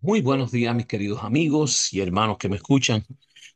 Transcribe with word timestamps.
Muy 0.00 0.20
buenos 0.20 0.50
días, 0.50 0.74
mis 0.74 0.86
queridos 0.86 1.22
amigos 1.22 1.92
y 1.92 2.00
hermanos 2.00 2.36
que 2.38 2.48
me 2.48 2.56
escuchan. 2.56 3.04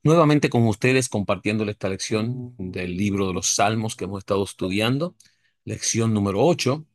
Nuevamente 0.02 0.48
con 0.48 0.66
ustedes 0.68 1.08
compartiéndoles 1.08 1.74
esta 1.74 1.88
lección 1.88 2.54
del 2.58 2.96
libro 2.96 3.26
de 3.26 3.34
los 3.34 3.46
Salmos 3.48 3.96
que 3.96 4.04
hemos 4.04 4.20
estado 4.20 4.44
estudiando, 4.44 5.16
lección 5.64 6.14
número 6.14 6.44
8, 6.44 6.86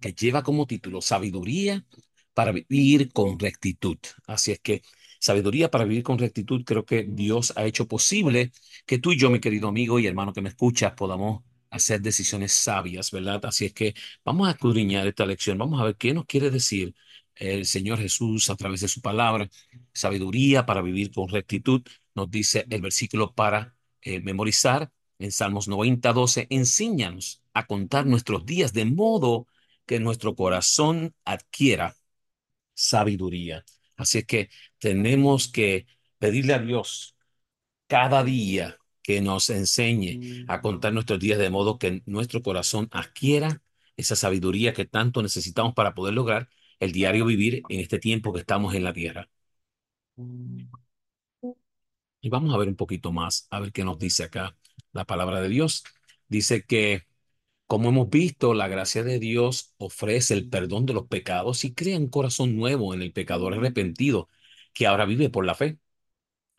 que 0.00 0.12
lleva 0.12 0.42
como 0.42 0.66
título 0.66 1.00
Sabiduría 1.00 1.86
para 2.34 2.52
vivir 2.52 3.12
con 3.12 3.38
rectitud. 3.38 3.96
Así 4.26 4.52
es 4.52 4.60
que 4.60 4.82
sabiduría 5.20 5.70
para 5.70 5.84
vivir 5.84 6.02
con 6.02 6.18
rectitud, 6.18 6.62
creo 6.64 6.84
que 6.84 7.06
Dios 7.08 7.54
ha 7.56 7.64
hecho 7.64 7.88
posible 7.88 8.52
que 8.84 8.98
tú 8.98 9.12
y 9.12 9.18
yo, 9.18 9.30
mi 9.30 9.40
querido 9.40 9.68
amigo 9.68 9.98
y 9.98 10.06
hermano 10.06 10.34
que 10.34 10.42
me 10.42 10.50
escuchas, 10.50 10.92
podamos 10.92 11.42
hacer 11.76 12.00
decisiones 12.00 12.52
sabias, 12.52 13.10
¿verdad? 13.10 13.44
Así 13.46 13.66
es 13.66 13.72
que 13.72 13.94
vamos 14.24 14.48
a 14.48 14.52
escudriñar 14.52 15.06
esta 15.06 15.26
lección, 15.26 15.58
vamos 15.58 15.80
a 15.80 15.84
ver 15.84 15.96
qué 15.96 16.14
nos 16.14 16.26
quiere 16.26 16.50
decir 16.50 16.94
el 17.34 17.66
Señor 17.66 17.98
Jesús 17.98 18.50
a 18.50 18.56
través 18.56 18.80
de 18.80 18.88
su 18.88 19.00
palabra, 19.00 19.48
sabiduría 19.92 20.66
para 20.66 20.82
vivir 20.82 21.12
con 21.12 21.28
rectitud, 21.28 21.82
nos 22.14 22.30
dice 22.30 22.66
el 22.70 22.80
versículo 22.80 23.34
para 23.34 23.76
eh, 24.02 24.20
memorizar 24.20 24.90
en 25.18 25.32
Salmos 25.32 25.68
90, 25.68 26.12
12, 26.12 26.46
enséñanos 26.50 27.42
a 27.54 27.66
contar 27.66 28.06
nuestros 28.06 28.44
días 28.46 28.72
de 28.72 28.84
modo 28.84 29.46
que 29.86 30.00
nuestro 30.00 30.34
corazón 30.34 31.14
adquiera 31.24 31.96
sabiduría. 32.74 33.64
Así 33.96 34.18
es 34.18 34.26
que 34.26 34.50
tenemos 34.78 35.48
que 35.48 35.86
pedirle 36.18 36.54
a 36.54 36.58
Dios 36.58 37.16
cada 37.86 38.24
día 38.24 38.78
que 39.06 39.20
nos 39.22 39.50
enseñe 39.50 40.20
a 40.48 40.60
contar 40.60 40.92
nuestros 40.92 41.20
días 41.20 41.38
de 41.38 41.50
modo 41.50 41.78
que 41.78 42.02
nuestro 42.06 42.42
corazón 42.42 42.88
adquiera 42.92 43.62
esa 43.96 44.16
sabiduría 44.16 44.74
que 44.74 44.84
tanto 44.86 45.22
necesitamos 45.22 45.74
para 45.74 45.94
poder 45.94 46.14
lograr 46.14 46.48
el 46.80 46.92
diario 46.92 47.24
vivir 47.26 47.64
en 47.68 47.80
este 47.80 47.98
tiempo 48.00 48.32
que 48.32 48.40
estamos 48.40 48.74
en 48.74 48.84
la 48.84 48.92
tierra. 48.92 49.30
Y 52.20 52.28
vamos 52.30 52.54
a 52.54 52.58
ver 52.58 52.68
un 52.68 52.76
poquito 52.76 53.12
más, 53.12 53.46
a 53.50 53.60
ver 53.60 53.72
qué 53.72 53.84
nos 53.84 53.98
dice 53.98 54.24
acá 54.24 54.56
la 54.92 55.04
palabra 55.04 55.40
de 55.40 55.48
Dios. 55.48 55.84
Dice 56.28 56.64
que, 56.64 57.06
como 57.66 57.90
hemos 57.90 58.10
visto, 58.10 58.54
la 58.54 58.68
gracia 58.68 59.04
de 59.04 59.18
Dios 59.20 59.74
ofrece 59.78 60.34
el 60.34 60.48
perdón 60.50 60.86
de 60.86 60.94
los 60.94 61.08
pecados 61.08 61.64
y 61.64 61.74
crea 61.74 61.98
un 61.98 62.08
corazón 62.10 62.56
nuevo 62.56 62.94
en 62.94 63.02
el 63.02 63.12
pecador 63.12 63.54
arrepentido 63.54 64.28
que 64.74 64.86
ahora 64.86 65.06
vive 65.06 65.30
por 65.30 65.46
la 65.46 65.54
fe. 65.54 65.78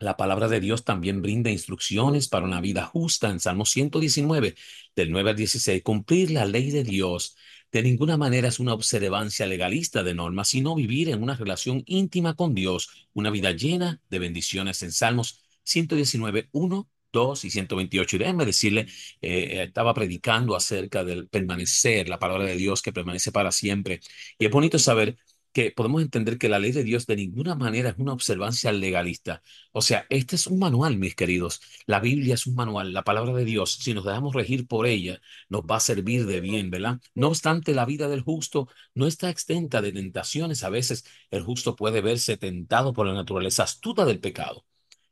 La 0.00 0.16
palabra 0.16 0.46
de 0.46 0.60
Dios 0.60 0.84
también 0.84 1.22
brinda 1.22 1.50
instrucciones 1.50 2.28
para 2.28 2.44
una 2.44 2.60
vida 2.60 2.84
justa 2.86 3.30
en 3.30 3.40
Salmo 3.40 3.64
119, 3.64 4.54
del 4.94 5.10
9 5.10 5.30
al 5.30 5.36
16. 5.36 5.82
Cumplir 5.82 6.30
la 6.30 6.44
ley 6.44 6.70
de 6.70 6.84
Dios 6.84 7.36
de 7.72 7.82
ninguna 7.82 8.16
manera 8.16 8.46
es 8.48 8.60
una 8.60 8.74
observancia 8.74 9.46
legalista 9.46 10.04
de 10.04 10.14
normas, 10.14 10.48
sino 10.48 10.76
vivir 10.76 11.08
en 11.08 11.20
una 11.22 11.34
relación 11.34 11.82
íntima 11.86 12.34
con 12.34 12.54
Dios, 12.54 13.08
una 13.12 13.30
vida 13.30 13.50
llena 13.52 14.00
de 14.08 14.20
bendiciones 14.20 14.82
en 14.84 14.92
Salmos 14.92 15.42
119, 15.64 16.48
1, 16.52 16.88
2 17.12 17.44
y 17.44 17.50
128. 17.50 18.16
Y 18.16 18.18
déjenme 18.20 18.46
decirle, 18.46 18.86
eh, 19.20 19.64
estaba 19.66 19.94
predicando 19.94 20.54
acerca 20.54 21.02
del 21.02 21.28
permanecer, 21.28 22.08
la 22.08 22.20
palabra 22.20 22.44
de 22.44 22.56
Dios 22.56 22.82
que 22.82 22.92
permanece 22.92 23.32
para 23.32 23.50
siempre. 23.50 24.00
Y 24.38 24.46
es 24.46 24.50
bonito 24.52 24.78
saber 24.78 25.18
que 25.52 25.70
podemos 25.72 26.02
entender 26.02 26.38
que 26.38 26.48
la 26.48 26.58
ley 26.58 26.72
de 26.72 26.84
Dios 26.84 27.06
de 27.06 27.16
ninguna 27.16 27.54
manera 27.54 27.90
es 27.90 27.96
una 27.98 28.12
observancia 28.12 28.72
legalista. 28.72 29.42
O 29.72 29.82
sea, 29.82 30.06
este 30.10 30.36
es 30.36 30.46
un 30.46 30.58
manual, 30.58 30.98
mis 30.98 31.14
queridos. 31.14 31.60
La 31.86 32.00
Biblia 32.00 32.34
es 32.34 32.46
un 32.46 32.54
manual, 32.54 32.92
la 32.92 33.04
palabra 33.04 33.32
de 33.32 33.44
Dios, 33.44 33.74
si 33.80 33.94
nos 33.94 34.04
dejamos 34.04 34.34
regir 34.34 34.66
por 34.66 34.86
ella, 34.86 35.20
nos 35.48 35.62
va 35.62 35.76
a 35.76 35.80
servir 35.80 36.26
de 36.26 36.40
bien, 36.40 36.70
¿verdad? 36.70 37.00
No 37.14 37.28
obstante, 37.28 37.74
la 37.74 37.84
vida 37.86 38.08
del 38.08 38.22
justo 38.22 38.68
no 38.94 39.06
está 39.06 39.30
exenta 39.30 39.82
de 39.82 39.92
tentaciones. 39.92 40.64
A 40.64 40.70
veces 40.70 41.04
el 41.30 41.42
justo 41.42 41.76
puede 41.76 42.00
verse 42.00 42.36
tentado 42.36 42.92
por 42.92 43.06
la 43.06 43.14
naturaleza 43.14 43.62
astuta 43.64 44.04
del 44.04 44.20
pecado 44.20 44.64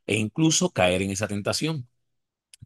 e 0.05 0.15
incluso 0.17 0.71
caer 0.71 1.01
en 1.01 1.11
esa 1.11 1.27
tentación. 1.27 1.87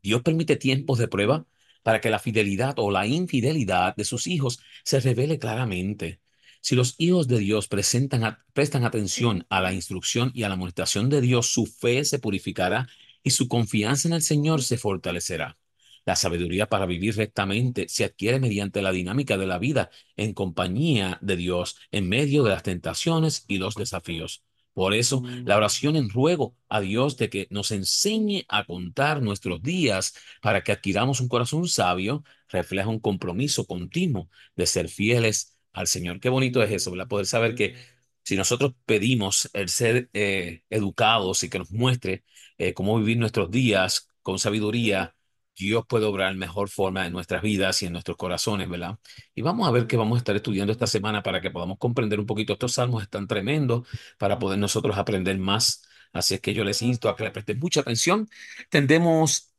Dios 0.03 0.23
permite 0.23 0.57
tiempos 0.57 0.99
de 0.99 1.07
prueba 1.09 1.47
para 1.83 2.01
que 2.01 2.09
la 2.11 2.19
fidelidad 2.19 2.75
o 2.79 2.91
la 2.91 3.07
infidelidad 3.07 3.95
de 3.95 4.05
sus 4.05 4.27
hijos 4.27 4.61
se 4.83 5.01
revele 5.01 5.39
claramente. 5.39 6.20
Si 6.61 6.75
los 6.75 6.95
hijos 6.99 7.27
de 7.27 7.39
Dios 7.39 7.67
presentan 7.67 8.37
prestan 8.53 8.85
atención 8.85 9.45
a 9.49 9.61
la 9.61 9.73
instrucción 9.73 10.31
y 10.33 10.43
a 10.43 10.47
la 10.47 10.53
amonestación 10.53 11.09
de 11.09 11.19
Dios, 11.21 11.47
su 11.47 11.65
fe 11.65 12.05
se 12.05 12.19
purificará 12.19 12.87
y 13.23 13.31
su 13.31 13.47
confianza 13.47 14.07
en 14.07 14.13
el 14.13 14.21
Señor 14.21 14.63
se 14.63 14.77
fortalecerá. 14.77 15.57
La 16.05 16.15
sabiduría 16.15 16.67
para 16.67 16.85
vivir 16.85 17.15
rectamente 17.15 17.87
se 17.89 18.03
adquiere 18.03 18.39
mediante 18.39 18.81
la 18.81 18.91
dinámica 18.91 19.37
de 19.37 19.47
la 19.47 19.59
vida 19.59 19.91
en 20.17 20.33
compañía 20.33 21.17
de 21.21 21.35
Dios 21.35 21.77
en 21.91 22.09
medio 22.09 22.43
de 22.43 22.51
las 22.51 22.63
tentaciones 22.63 23.45
y 23.47 23.57
los 23.57 23.75
desafíos. 23.75 24.43
Por 24.73 24.93
eso, 24.93 25.21
la 25.43 25.57
oración 25.57 25.95
en 25.95 26.09
ruego 26.09 26.55
a 26.69 26.79
Dios 26.79 27.17
de 27.17 27.29
que 27.29 27.47
nos 27.49 27.71
enseñe 27.71 28.45
a 28.47 28.65
contar 28.65 29.21
nuestros 29.21 29.61
días 29.61 30.15
para 30.41 30.63
que 30.63 30.71
adquiramos 30.71 31.19
un 31.19 31.27
corazón 31.27 31.67
sabio 31.67 32.23
refleja 32.49 32.87
un 32.87 32.99
compromiso 32.99 33.67
continuo 33.67 34.29
de 34.55 34.65
ser 34.65 34.87
fieles 34.87 35.57
al 35.73 35.87
Señor. 35.87 36.19
Qué 36.19 36.29
bonito 36.29 36.61
es 36.63 36.71
eso, 36.71 36.91
¿verdad? 36.91 37.07
Poder 37.07 37.25
saber 37.25 37.55
que 37.55 37.75
si 38.23 38.35
nosotros 38.35 38.73
pedimos 38.85 39.49
el 39.53 39.69
ser 39.69 40.09
eh, 40.13 40.63
educados 40.69 41.43
y 41.43 41.49
que 41.49 41.59
nos 41.59 41.71
muestre 41.71 42.23
eh, 42.57 42.73
cómo 42.73 42.97
vivir 42.99 43.17
nuestros 43.17 43.49
días 43.51 44.07
con 44.21 44.39
sabiduría, 44.39 45.15
Dios 45.55 45.85
puede 45.87 46.05
obrar 46.05 46.35
mejor 46.35 46.69
forma 46.69 47.05
en 47.05 47.13
nuestras 47.13 47.41
vidas 47.41 47.81
y 47.81 47.85
en 47.85 47.93
nuestros 47.93 48.17
corazones, 48.17 48.69
¿verdad? 48.69 48.97
Y 49.35 49.41
vamos 49.41 49.67
a 49.67 49.71
ver 49.71 49.87
qué 49.87 49.97
vamos 49.97 50.15
a 50.17 50.19
estar 50.19 50.35
estudiando 50.35 50.71
esta 50.71 50.87
semana 50.87 51.21
para 51.23 51.41
que 51.41 51.51
podamos 51.51 51.77
comprender 51.77 52.19
un 52.19 52.25
poquito. 52.25 52.53
Estos 52.53 52.73
salmos 52.73 53.03
están 53.03 53.27
tremendos 53.27 53.87
para 54.17 54.39
poder 54.39 54.59
nosotros 54.59 54.97
aprender 54.97 55.37
más. 55.37 55.83
Así 56.13 56.33
es 56.35 56.41
que 56.41 56.53
yo 56.53 56.63
les 56.63 56.81
insto 56.81 57.09
a 57.09 57.15
que 57.15 57.23
le 57.25 57.31
presten 57.31 57.59
mucha 57.59 57.81
atención. 57.81 58.27
Tendemos 58.69 59.50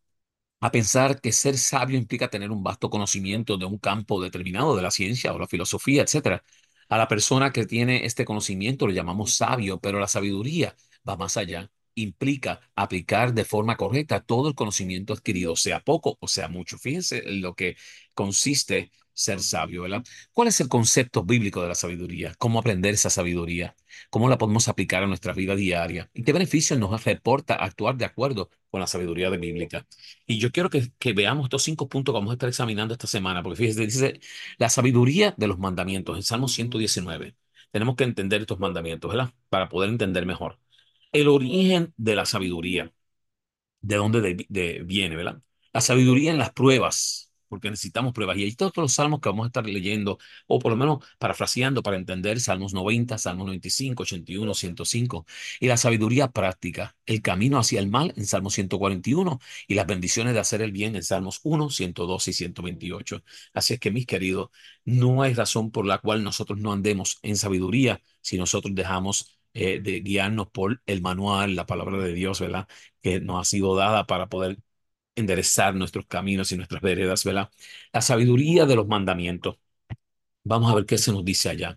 a 0.63 0.73
pensar 0.73 1.21
que 1.21 1.33
ser 1.33 1.59
sabio 1.59 1.99
implica 1.99 2.31
tener 2.31 2.51
un 2.53 2.65
vasto 2.65 2.91
conocimiento 2.91 3.59
de 3.59 3.67
un 3.67 3.79
campo 3.79 4.23
determinado 4.23 4.77
de 4.77 4.83
la 4.83 4.91
ciencia 4.93 5.35
o 5.35 5.39
la 5.41 5.49
filosofía, 5.49 6.03
etcétera. 6.05 6.45
A 6.89 6.99
la 6.99 7.09
persona 7.09 7.53
que 7.53 7.67
tiene 7.67 8.07
este 8.07 8.25
conocimiento 8.25 8.87
lo 8.87 8.93
llamamos 8.95 9.35
sabio, 9.37 9.81
pero 9.81 10.01
la 10.01 10.09
sabiduría 10.09 10.77
va 11.09 11.17
más 11.17 11.37
allá. 11.37 11.71
Implica 11.95 12.61
aplicar 12.77 13.35
de 13.35 13.45
forma 13.45 13.77
correcta 13.77 14.21
todo 14.21 14.49
el 14.49 14.55
conocimiento 14.55 15.13
adquirido, 15.13 15.57
sea 15.57 15.81
poco 15.81 16.17
o 16.21 16.29
sea 16.29 16.49
mucho. 16.49 16.79
Fíjense 16.79 17.19
en 17.29 17.43
lo 17.43 17.55
que 17.55 17.77
consiste 18.15 18.91
ser 19.15 19.41
sabio, 19.41 19.83
¿verdad? 19.83 20.05
¿Cuál 20.33 20.49
es 20.49 20.61
el 20.61 20.69
concepto 20.69 21.23
bíblico 21.25 21.63
de 21.63 21.69
la 21.69 21.75
sabiduría? 21.75 22.35
¿Cómo 22.39 22.59
aprender 22.59 22.95
esa 22.95 23.11
sabiduría? 23.11 23.77
¿Cómo 24.11 24.29
la 24.29 24.39
podemos 24.39 24.69
aplicar 24.69 25.03
a 25.03 25.07
nuestra 25.07 25.33
vida 25.33 25.55
diaria? 25.55 26.11
¿Y 26.15 26.23
qué 26.25 26.33
beneficios 26.33 26.79
nos 26.79 27.05
reporta 27.05 27.55
actuar 27.55 27.97
de 27.97 28.05
acuerdo 28.05 28.51
con 28.71 28.81
la 28.81 28.87
sabiduría 28.87 29.31
de 29.31 29.39
bíblica? 29.39 29.87
Y 30.27 30.39
yo 30.39 30.51
quiero 30.53 30.71
que, 30.71 30.93
que 30.99 31.13
veamos 31.13 31.45
estos 31.45 31.63
cinco 31.63 31.89
puntos 31.89 32.13
que 32.13 32.19
vamos 32.19 32.31
a 32.31 32.35
estar 32.35 32.49
examinando 32.49 32.95
esta 32.95 33.07
semana, 33.07 33.43
porque 33.43 33.57
fíjese, 33.57 33.87
dice 33.87 34.21
la 34.59 34.69
sabiduría 34.69 35.35
de 35.37 35.47
los 35.47 35.59
mandamientos 35.59 36.17
en 36.17 36.23
Salmo 36.23 36.49
119. 36.49 37.37
Tenemos 37.71 37.97
que 37.97 38.05
entender 38.05 38.41
estos 38.43 38.59
mandamientos, 38.59 39.11
¿verdad? 39.11 39.33
Para 39.49 39.69
poder 39.69 39.91
entender 39.91 40.27
mejor. 40.27 40.59
El 41.13 41.29
origen 41.29 41.95
de 41.97 42.17
la 42.17 42.27
sabiduría, 42.27 42.93
de 43.81 43.97
dónde 43.97 44.21
de, 44.21 44.47
de, 44.49 44.83
viene, 44.85 45.17
¿verdad? 45.17 45.43
La 45.73 45.81
sabiduría 45.81 46.33
en 46.33 46.39
las 46.39 46.53
pruebas 46.53 47.32
porque 47.53 47.69
necesitamos 47.69 48.15
pruebas. 48.15 48.39
Y 48.39 48.45
hay 48.45 48.55
todos 48.55 48.73
los 48.79 48.95
salmos 48.95 49.21
que 49.21 49.29
vamos 49.29 49.45
a 49.45 49.49
estar 49.49 49.67
leyendo, 49.67 50.19
o 50.47 50.59
por 50.59 50.73
lo 50.73 50.77
menos 50.79 51.05
parafraseando 51.19 51.83
para 51.83 51.99
entender, 51.99 52.41
Salmos 52.41 52.73
90, 52.73 53.19
Salmos 53.19 53.45
95, 53.47 54.05
81, 54.05 54.55
105. 54.55 55.27
Y 55.61 55.67
la 55.67 55.77
sabiduría 55.77 56.29
práctica, 56.29 56.97
el 57.05 57.21
camino 57.21 57.59
hacia 57.59 57.79
el 57.81 57.89
mal 57.91 58.15
en 58.17 58.25
Salmos 58.25 58.55
141 58.55 59.39
y 59.69 59.75
las 59.75 59.87
bendiciones 59.87 60.33
de 60.33 60.41
hacer 60.41 60.63
el 60.63 60.73
bien 60.73 60.97
en 60.97 61.03
Salmos 61.03 61.41
1, 61.43 61.69
112 61.69 62.31
y 62.31 62.35
128. 62.35 63.23
Así 63.53 63.75
es 63.75 63.81
que, 63.81 63.91
mis 63.91 64.07
queridos, 64.07 64.49
no 64.87 65.21
hay 65.23 65.35
razón 65.35 65.71
por 65.71 65.85
la 65.85 65.99
cual 65.99 66.25
nosotros 66.25 66.59
no 66.59 66.73
andemos 66.73 67.19
en 67.23 67.37
sabiduría 67.37 68.01
si 68.23 68.39
nosotros 68.39 68.75
dejamos 68.75 69.39
eh, 69.53 69.79
de 69.81 70.01
guiarnos 70.01 70.49
por 70.49 70.81
el 70.87 71.03
manual, 71.03 71.55
la 71.55 71.67
palabra 71.67 71.99
de 71.99 72.15
Dios, 72.15 72.41
¿verdad? 72.41 72.67
Que 73.03 73.21
nos 73.21 73.43
ha 73.43 73.45
sido 73.45 73.77
dada 73.77 74.07
para 74.07 74.29
poder 74.29 74.57
enderezar 75.17 75.75
nuestros 75.75 76.07
caminos 76.07 76.53
y 76.53 76.57
nuestras 76.57 76.83
veredas, 76.83 77.25
¿verdad? 77.25 77.51
La 77.93 78.01
sabiduría 78.03 78.67
de 78.67 78.77
los 78.77 78.87
mandamientos. 78.89 79.59
Vamos 80.45 80.73
a 80.73 80.75
ver 80.75 80.87
qué 80.87 80.99
se 80.99 81.13
nos 81.13 81.25
dice 81.25 81.51
allá. 81.51 81.77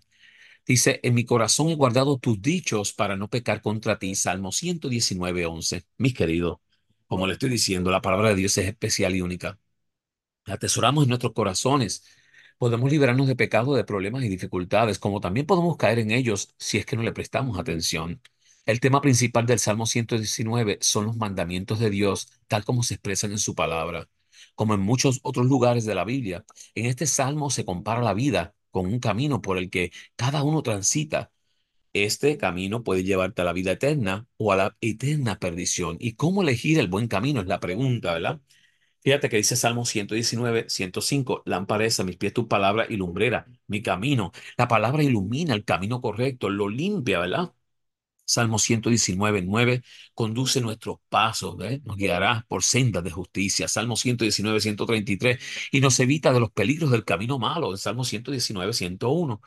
Dice, 0.66 1.00
en 1.02 1.14
mi 1.14 1.24
corazón 1.24 1.70
he 1.70 1.76
guardado 1.76 2.18
tus 2.18 2.42
dichos 2.42 2.92
para 2.92 3.16
no 3.16 3.28
pecar 3.30 3.62
contra 3.62 3.98
ti. 3.98 4.14
Salmo 4.16 4.52
119, 4.52 5.46
11. 5.46 5.84
Mis 5.98 6.14
queridos, 6.14 6.58
como 7.08 7.26
le 7.26 7.34
estoy 7.34 7.50
diciendo, 7.50 7.90
la 7.90 8.02
palabra 8.02 8.30
de 8.30 8.36
Dios 8.36 8.58
es 8.58 8.66
especial 8.68 9.16
y 9.16 9.22
única. 9.22 9.58
Atesoramos 10.46 11.04
en 11.04 11.10
nuestros 11.10 11.32
corazones. 11.34 12.04
Podemos 12.58 12.90
liberarnos 12.90 13.26
de 13.28 13.36
pecado, 13.36 13.74
de 13.74 13.84
problemas 13.84 14.24
y 14.24 14.28
dificultades, 14.28 14.98
como 14.98 15.20
también 15.20 15.46
podemos 15.46 15.76
caer 15.76 15.98
en 16.00 16.10
ellos 16.10 16.54
si 16.58 16.78
es 16.78 16.86
que 16.86 16.96
no 16.96 17.02
le 17.02 17.12
prestamos 17.12 17.58
atención. 17.58 18.20
El 18.66 18.80
tema 18.80 19.00
principal 19.00 19.46
del 19.46 19.58
Salmo 19.60 19.86
119 19.86 20.78
son 20.80 21.06
los 21.06 21.16
mandamientos 21.16 21.78
de 21.78 21.88
Dios, 21.90 22.28
tal 22.48 22.64
como 22.64 22.82
se 22.82 22.94
expresan 22.94 23.30
en 23.32 23.38
su 23.38 23.54
palabra. 23.54 24.08
Como 24.56 24.74
en 24.74 24.80
muchos 24.80 25.20
otros 25.22 25.46
lugares 25.46 25.84
de 25.84 25.94
la 25.94 26.04
Biblia, 26.04 26.44
en 26.74 26.86
este 26.86 27.06
salmo 27.06 27.50
se 27.50 27.64
compara 27.64 28.02
la 28.02 28.14
vida 28.14 28.54
con 28.72 28.86
un 28.86 28.98
camino 29.00 29.40
por 29.40 29.58
el 29.58 29.70
que 29.70 29.92
cada 30.16 30.42
uno 30.42 30.62
transita. 30.62 31.30
Este 31.94 32.38
camino 32.38 32.84
puede 32.84 33.04
llevarte 33.04 33.42
a 33.42 33.46
la 33.46 33.52
vida 33.54 33.72
eterna 33.72 34.28
o 34.38 34.52
a 34.52 34.56
la 34.56 34.76
eterna 34.80 35.38
perdición. 35.38 35.96
¿Y 36.00 36.14
cómo 36.14 36.42
elegir 36.42 36.78
el 36.78 36.88
buen 36.88 37.08
camino? 37.08 37.40
Es 37.42 37.46
la 37.48 37.60
pregunta, 37.60 38.14
¿verdad? 38.14 38.40
Fíjate 39.02 39.28
que 39.30 39.38
dice 39.38 39.56
Salmo 39.56 39.86
119, 39.86 40.66
105, 40.70 41.42
lámpara 41.46 41.86
es 41.86 42.00
a 42.00 42.04
mis 42.04 42.16
pies 42.18 42.34
tu 42.34 42.48
palabra 42.48 42.86
y 42.88 42.96
lumbrera, 42.98 43.46
mi 43.68 43.82
camino. 43.82 44.32
La 44.58 44.68
palabra 44.68 45.02
ilumina 45.04 45.54
el 45.54 45.64
camino 45.64 46.00
correcto, 46.02 46.50
lo 46.50 46.68
limpia, 46.68 47.20
¿verdad? 47.20 47.54
Salmo 48.26 48.58
119, 48.58 49.42
9, 49.42 49.82
conduce 50.12 50.60
nuestros 50.60 50.98
pasos, 51.08 51.56
nos 51.84 51.96
guiará 51.96 52.44
por 52.48 52.62
sendas 52.64 53.04
de 53.04 53.10
justicia. 53.10 53.68
Salmo 53.68 53.96
119, 53.96 54.60
133, 54.60 55.38
y 55.70 55.80
nos 55.80 55.98
evita 56.00 56.32
de 56.32 56.40
los 56.40 56.50
peligros 56.50 56.90
del 56.90 57.04
camino 57.04 57.38
malo. 57.38 57.76
Salmo 57.76 58.04
119, 58.04 58.72
101. 58.72 59.40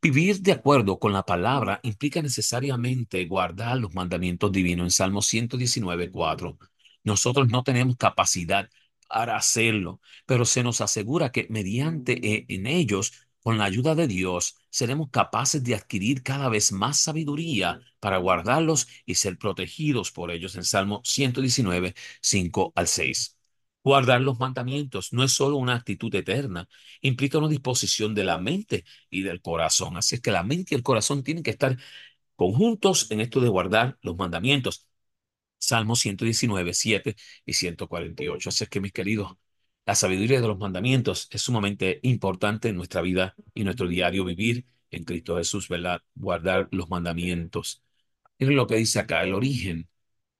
Vivir 0.00 0.40
de 0.40 0.52
acuerdo 0.52 0.98
con 0.98 1.12
la 1.12 1.24
palabra 1.24 1.80
implica 1.82 2.22
necesariamente 2.22 3.24
guardar 3.26 3.78
los 3.78 3.94
mandamientos 3.94 4.50
divinos. 4.50 4.86
En 4.86 4.90
Salmo 4.90 5.22
119, 5.22 6.10
4. 6.10 6.58
Nosotros 7.04 7.48
no 7.48 7.62
tenemos 7.62 7.96
capacidad 7.96 8.68
para 9.08 9.36
hacerlo, 9.36 10.00
pero 10.26 10.44
se 10.44 10.62
nos 10.62 10.80
asegura 10.80 11.30
que 11.32 11.46
mediante 11.50 12.12
eh, 12.34 12.46
en 12.48 12.66
ellos 12.66 13.12
con 13.42 13.58
la 13.58 13.64
ayuda 13.64 13.94
de 13.94 14.06
Dios, 14.08 14.56
seremos 14.70 15.10
capaces 15.10 15.62
de 15.64 15.74
adquirir 15.74 16.22
cada 16.22 16.48
vez 16.48 16.72
más 16.72 16.98
sabiduría 17.00 17.80
para 18.00 18.18
guardarlos 18.18 18.88
y 19.06 19.16
ser 19.16 19.38
protegidos 19.38 20.12
por 20.12 20.30
ellos 20.30 20.56
en 20.56 20.64
Salmo 20.64 21.00
119, 21.04 21.94
5 22.20 22.72
al 22.76 22.88
6. 22.88 23.36
Guardar 23.84 24.20
los 24.20 24.38
mandamientos 24.38 25.12
no 25.12 25.24
es 25.24 25.32
solo 25.32 25.56
una 25.56 25.74
actitud 25.74 26.14
eterna, 26.14 26.68
implica 27.00 27.38
una 27.38 27.48
disposición 27.48 28.14
de 28.14 28.24
la 28.24 28.38
mente 28.38 28.84
y 29.10 29.22
del 29.22 29.40
corazón. 29.42 29.96
Así 29.96 30.14
es 30.16 30.20
que 30.20 30.30
la 30.30 30.44
mente 30.44 30.74
y 30.74 30.76
el 30.76 30.82
corazón 30.84 31.22
tienen 31.24 31.42
que 31.42 31.50
estar 31.50 31.76
conjuntos 32.36 33.10
en 33.10 33.20
esto 33.20 33.40
de 33.40 33.48
guardar 33.48 33.98
los 34.02 34.16
mandamientos. 34.16 34.86
Salmo 35.58 35.96
119, 35.96 36.74
7 36.74 37.16
y 37.46 37.52
148. 37.54 38.48
Así 38.50 38.64
es 38.64 38.70
que, 38.70 38.80
mis 38.80 38.92
queridos, 38.92 39.36
la 39.86 39.94
sabiduría 39.94 40.40
de 40.40 40.46
los 40.48 40.58
mandamientos 40.58 41.28
es 41.30 41.42
sumamente 41.42 42.00
importante 42.02 42.68
en 42.68 42.76
nuestra 42.76 43.02
vida 43.02 43.34
y 43.54 43.64
nuestro 43.64 43.88
diario 43.88 44.24
vivir 44.24 44.66
en 44.90 45.04
Cristo 45.04 45.36
Jesús, 45.38 45.68
¿verdad? 45.68 46.02
Guardar 46.14 46.68
los 46.70 46.88
mandamientos. 46.88 47.82
Miren 48.38 48.56
lo 48.56 48.66
que 48.66 48.76
dice 48.76 49.00
acá, 49.00 49.22
el 49.22 49.34
origen 49.34 49.88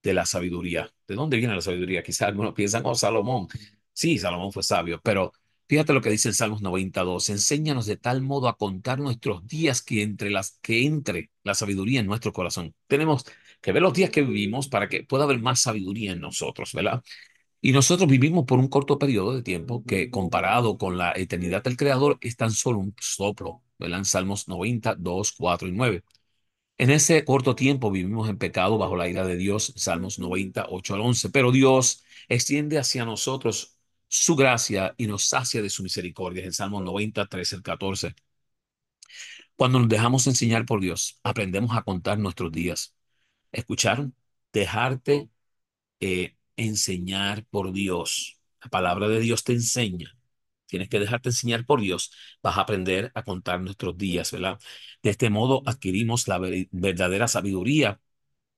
de 0.02 0.14
la 0.14 0.26
sabiduría. 0.26 0.92
¿De 1.08 1.14
dónde 1.14 1.36
viene 1.38 1.54
la 1.54 1.60
sabiduría? 1.60 2.02
Quizás 2.04 2.28
algunos 2.28 2.54
piensan, 2.54 2.82
oh, 2.86 2.94
Salomón. 2.94 3.48
Sí, 3.92 4.18
Salomón 4.18 4.52
fue 4.52 4.62
sabio, 4.62 5.00
pero 5.02 5.32
fíjate 5.68 5.92
lo 5.92 6.00
que 6.00 6.10
dice 6.10 6.28
el 6.28 6.34
Salmos 6.34 6.62
92. 6.62 7.28
Enséñanos 7.30 7.86
de 7.86 7.96
tal 7.96 8.22
modo 8.22 8.48
a 8.48 8.56
contar 8.56 8.98
nuestros 9.00 9.46
días 9.46 9.82
que 9.82 10.02
entre 10.02 10.30
las 10.30 10.58
que 10.62 10.86
entre 10.86 11.30
la 11.44 11.54
sabiduría 11.54 12.00
en 12.00 12.06
nuestro 12.06 12.32
corazón. 12.32 12.74
Tenemos 12.86 13.24
que 13.60 13.72
ver 13.72 13.82
los 13.82 13.92
días 13.94 14.10
que 14.10 14.22
vivimos 14.22 14.68
para 14.68 14.88
que 14.88 15.04
pueda 15.04 15.24
haber 15.24 15.40
más 15.40 15.60
sabiduría 15.60 16.12
en 16.12 16.20
nosotros, 16.20 16.72
¿verdad? 16.72 17.02
Y 17.62 17.72
nosotros 17.72 18.08
vivimos 18.10 18.44
por 18.46 18.58
un 18.58 18.68
corto 18.68 18.98
periodo 18.98 19.34
de 19.36 19.42
tiempo 19.42 19.84
que 19.86 20.10
comparado 20.10 20.78
con 20.78 20.98
la 20.98 21.12
eternidad 21.12 21.62
del 21.62 21.76
Creador 21.76 22.18
es 22.20 22.36
tan 22.36 22.50
solo 22.50 22.78
un 22.80 22.94
soplo, 23.00 23.62
¿verdad? 23.78 24.00
En 24.00 24.04
Salmos 24.04 24.48
90, 24.48 24.96
2, 24.96 25.32
4 25.32 25.68
y 25.68 25.72
9. 25.72 26.04
En 26.78 26.90
ese 26.90 27.24
corto 27.24 27.54
tiempo 27.56 27.90
vivimos 27.90 28.28
en 28.28 28.38
pecado 28.38 28.78
bajo 28.78 28.96
la 28.96 29.08
ira 29.08 29.26
de 29.26 29.36
Dios, 29.36 29.72
Salmos 29.76 30.18
90, 30.18 30.66
8 30.70 30.94
al 30.94 31.00
11, 31.02 31.30
pero 31.30 31.52
Dios 31.52 32.04
extiende 32.28 32.78
hacia 32.78 33.04
nosotros 33.04 33.76
su 34.08 34.36
gracia 34.36 34.94
y 34.98 35.06
nos 35.06 35.24
sacia 35.26 35.62
de 35.62 35.70
su 35.70 35.82
misericordia, 35.84 36.44
en 36.44 36.52
Salmos 36.52 36.82
90, 36.84 37.26
13 37.26 37.56
al 37.56 37.62
14. 37.62 38.14
Cuando 39.56 39.78
nos 39.78 39.88
dejamos 39.88 40.26
enseñar 40.26 40.66
por 40.66 40.80
Dios, 40.80 41.20
aprendemos 41.22 41.76
a 41.76 41.82
contar 41.82 42.18
nuestros 42.18 42.50
días. 42.52 42.94
¿Escucharon? 43.52 44.14
Dejarte 44.52 45.30
eh, 46.00 46.36
enseñar 46.62 47.44
por 47.46 47.72
Dios. 47.72 48.40
La 48.62 48.70
palabra 48.70 49.08
de 49.08 49.20
Dios 49.20 49.44
te 49.44 49.52
enseña. 49.52 50.16
Tienes 50.66 50.88
que 50.88 51.00
dejarte 51.00 51.28
enseñar 51.30 51.66
por 51.66 51.80
Dios. 51.80 52.12
Vas 52.42 52.58
a 52.58 52.62
aprender 52.62 53.12
a 53.14 53.22
contar 53.24 53.60
nuestros 53.60 53.96
días, 53.98 54.32
¿verdad? 54.32 54.58
De 55.02 55.10
este 55.10 55.30
modo 55.30 55.62
adquirimos 55.66 56.28
la 56.28 56.38
verdadera 56.72 57.28
sabiduría 57.28 58.00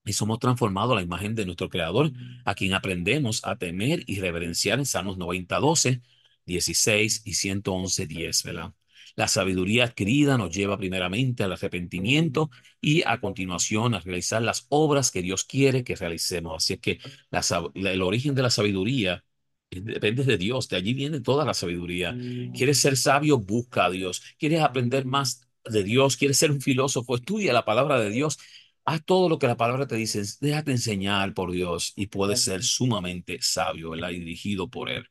y 0.05 0.13
somos 0.13 0.39
transformados 0.39 0.93
a 0.93 0.95
la 0.95 1.01
imagen 1.01 1.35
de 1.35 1.45
nuestro 1.45 1.69
Creador, 1.69 2.11
a 2.45 2.55
quien 2.55 2.73
aprendemos 2.73 3.45
a 3.45 3.57
temer 3.57 4.03
y 4.07 4.19
reverenciar 4.19 4.79
en 4.79 4.85
Salmos 4.85 5.17
90, 5.17 5.59
12, 5.59 6.01
16 6.45 7.23
y 7.25 7.33
111, 7.35 8.05
10, 8.07 8.43
¿verdad? 8.43 8.73
La 9.15 9.27
sabiduría 9.27 9.85
adquirida 9.85 10.37
nos 10.37 10.53
lleva 10.53 10.77
primeramente 10.77 11.43
al 11.43 11.53
arrepentimiento 11.53 12.49
y 12.81 13.03
a 13.05 13.19
continuación 13.19 13.93
a 13.93 13.99
realizar 13.99 14.41
las 14.41 14.65
obras 14.69 15.11
que 15.11 15.21
Dios 15.21 15.45
quiere 15.45 15.83
que 15.83 15.95
realicemos. 15.95 16.55
Así 16.63 16.73
es 16.73 16.79
que 16.79 16.99
el 17.75 18.01
origen 18.01 18.35
de 18.35 18.41
la 18.41 18.49
sabiduría 18.49 19.23
depende 19.71 20.23
de 20.23 20.37
Dios, 20.37 20.67
de 20.69 20.77
allí 20.77 20.93
viene 20.93 21.21
toda 21.21 21.45
la 21.45 21.53
sabiduría. 21.53 22.13
¿Quieres 22.53 22.79
ser 22.79 22.97
sabio? 22.97 23.37
Busca 23.37 23.85
a 23.85 23.89
Dios. 23.89 24.21
¿Quieres 24.37 24.61
aprender 24.61 25.05
más 25.05 25.41
de 25.65 25.83
Dios? 25.83 26.17
¿Quieres 26.17 26.37
ser 26.37 26.51
un 26.51 26.61
filósofo? 26.61 27.15
Estudia 27.15 27.53
la 27.53 27.65
palabra 27.65 27.99
de 27.99 28.09
Dios. 28.09 28.37
Haz 28.83 29.03
todo 29.05 29.29
lo 29.29 29.39
que 29.39 29.47
la 29.47 29.57
palabra 29.57 29.87
te 29.87 29.95
dice. 29.95 30.21
Déjate 30.41 30.71
enseñar 30.71 31.33
por 31.33 31.51
Dios 31.51 31.93
y 31.95 32.07
puedes 32.07 32.41
ser 32.41 32.63
sumamente 32.63 33.39
sabio, 33.41 33.91
¿verdad? 33.91 34.11
Y 34.11 34.19
dirigido 34.19 34.69
por 34.69 34.89
Él 34.89 35.09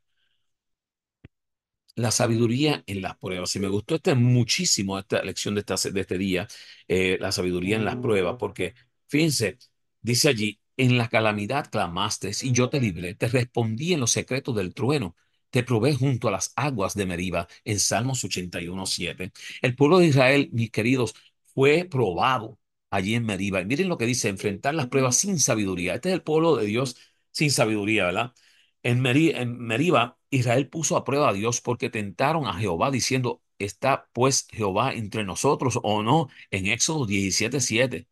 la 1.96 2.10
sabiduría 2.10 2.82
en 2.86 3.02
las 3.02 3.16
pruebas. 3.18 3.54
Y 3.56 3.60
me 3.60 3.68
gustó 3.68 3.94
este, 3.96 4.14
muchísimo 4.14 4.98
esta 4.98 5.22
lección 5.22 5.54
de, 5.54 5.60
esta, 5.60 5.76
de 5.90 6.00
este 6.00 6.18
día, 6.18 6.48
eh, 6.88 7.18
la 7.20 7.32
sabiduría 7.32 7.76
en 7.76 7.84
las 7.84 7.96
pruebas, 7.96 8.36
porque 8.38 8.74
fíjense, 9.08 9.58
dice 10.00 10.28
allí, 10.28 10.60
en 10.76 10.98
la 10.98 11.08
calamidad 11.08 11.70
clamaste 11.70 12.32
y 12.42 12.52
yo 12.52 12.68
te 12.68 12.80
libré, 12.80 13.14
te 13.14 13.28
respondí 13.28 13.92
en 13.92 14.00
los 14.00 14.10
secretos 14.10 14.56
del 14.56 14.74
trueno, 14.74 15.16
te 15.50 15.62
probé 15.62 15.94
junto 15.94 16.26
a 16.28 16.32
las 16.32 16.52
aguas 16.56 16.94
de 16.94 17.06
Meriba, 17.06 17.46
en 17.64 17.78
Salmos 17.78 18.24
81, 18.24 18.86
7. 18.86 19.32
El 19.62 19.76
pueblo 19.76 19.98
de 19.98 20.06
Israel, 20.06 20.48
mis 20.52 20.70
queridos, 20.70 21.14
fue 21.54 21.84
probado 21.84 22.58
allí 22.90 23.14
en 23.14 23.24
Meriba. 23.24 23.60
Y 23.60 23.66
miren 23.66 23.88
lo 23.88 23.96
que 23.98 24.06
dice, 24.06 24.28
enfrentar 24.28 24.74
las 24.74 24.88
pruebas 24.88 25.16
sin 25.16 25.38
sabiduría. 25.38 25.94
Este 25.94 26.08
es 26.10 26.14
el 26.14 26.22
pueblo 26.22 26.56
de 26.56 26.66
Dios 26.66 26.96
sin 27.30 27.50
sabiduría, 27.52 28.06
¿verdad? 28.06 28.32
En, 28.84 29.04
en 29.06 29.58
Meriba 29.58 30.18
Israel 30.30 30.68
puso 30.68 30.96
a 30.96 31.04
prueba 31.04 31.30
a 31.30 31.32
Dios 31.32 31.60
porque 31.60 31.90
tentaron 31.90 32.46
a 32.46 32.54
Jehová 32.54 32.90
diciendo, 32.92 33.42
¿está 33.58 34.08
pues 34.12 34.46
Jehová 34.52 34.94
entre 34.94 35.24
nosotros 35.24 35.78
o 35.82 36.02
no? 36.02 36.28
En 36.50 36.66
Éxodo 36.66 37.06
17, 37.06 37.60
7. 37.60 38.06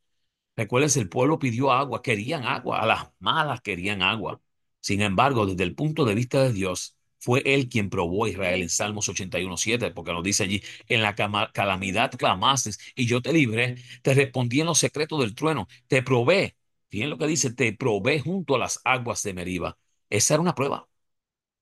Recuerden, 0.57 0.91
el 1.01 1.09
pueblo 1.09 1.39
pidió 1.39 1.73
agua, 1.73 2.03
querían 2.03 2.45
agua, 2.45 2.81
a 2.81 2.87
las 2.87 3.11
malas 3.21 3.61
querían 3.63 4.03
agua. 4.03 4.41
Sin 4.81 5.01
embargo, 5.03 5.47
desde 5.47 5.65
el 5.65 5.75
punto 5.75 6.05
de 6.05 6.15
vista 6.15 6.43
de 6.43 6.53
Dios, 6.53 6.97
fue 7.19 7.43
él 7.45 7.69
quien 7.69 7.89
probó 7.91 8.25
a 8.25 8.31
Israel 8.31 8.63
en 8.63 8.69
Salmos 8.69 9.09
81, 9.09 9.57
7, 9.57 9.91
porque 9.93 10.13
nos 10.13 10.25
dice 10.25 10.43
allí, 10.45 10.63
en 10.89 11.03
la 11.03 11.15
calamidad 11.53 12.11
clamaste 12.13 12.71
y 12.97 13.07
yo 13.07 13.23
te 13.23 13.33
libré, 13.33 13.77
te 14.03 14.15
respondí 14.15 14.61
en 14.61 14.67
los 14.67 14.79
secretos 14.79 15.21
del 15.21 15.35
trueno, 15.35 15.69
te 15.87 16.03
probé. 16.03 16.57
Fíjense 16.91 17.09
lo 17.11 17.19
que 17.19 17.27
dice, 17.27 17.53
te 17.55 17.73
probé 17.73 18.21
junto 18.21 18.57
a 18.57 18.59
las 18.59 18.81
aguas 18.85 19.23
de 19.23 19.35
Meriba. 19.35 19.79
Esa 20.13 20.35
era 20.35 20.43
una 20.43 20.55
prueba. 20.55 20.89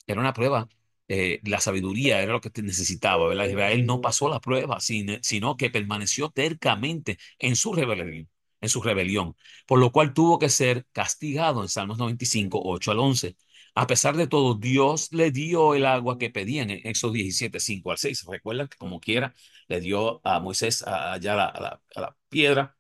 Era 0.07 0.21
una 0.21 0.33
prueba. 0.35 0.69
Eh, 1.09 1.41
la 1.45 1.61
sabiduría 1.61 2.23
era 2.23 2.33
lo 2.33 2.41
que 2.41 2.51
necesitaba, 2.63 3.29
¿verdad? 3.29 3.49
Israel 3.49 3.87
no 3.87 4.01
pasó 4.01 4.29
la 4.29 4.41
prueba, 4.41 4.81
sino 4.81 5.57
que 5.57 5.71
permaneció 5.71 6.31
tercamente 6.31 7.19
en 7.39 7.57
su 7.57 7.73
rebelión, 7.75 8.29
en 8.61 8.69
su 8.69 8.83
rebelión, 8.83 9.37
por 9.67 9.79
lo 9.81 9.93
cual 9.93 10.15
tuvo 10.15 10.39
que 10.39 10.49
ser 10.51 10.87
castigado 10.93 11.63
en 11.63 11.69
Salmos 11.69 11.99
95, 11.99 12.61
8 12.65 12.93
al 12.93 13.01
11. 13.01 13.37
A 13.75 13.87
pesar 13.87 14.17
de 14.17 14.27
todo, 14.29 14.55
Dios 14.57 15.13
le 15.13 15.31
dio 15.33 15.75
el 15.75 15.87
agua 15.87 16.19
que 16.19 16.31
pedían 16.31 16.71
en 16.71 16.87
Éxodo 16.87 17.13
17, 17.13 17.61
5 17.61 17.93
al 17.93 17.99
6. 17.99 18.25
Recuerdan 18.29 18.69
que 18.69 18.79
como 18.79 19.01
quiera, 19.01 19.35
le 19.69 19.81
dio 19.81 20.21
a 20.27 20.41
Moisés 20.41 20.83
allá 20.83 21.47
a 21.47 21.81
la 22.01 22.17
piedra 22.29 22.77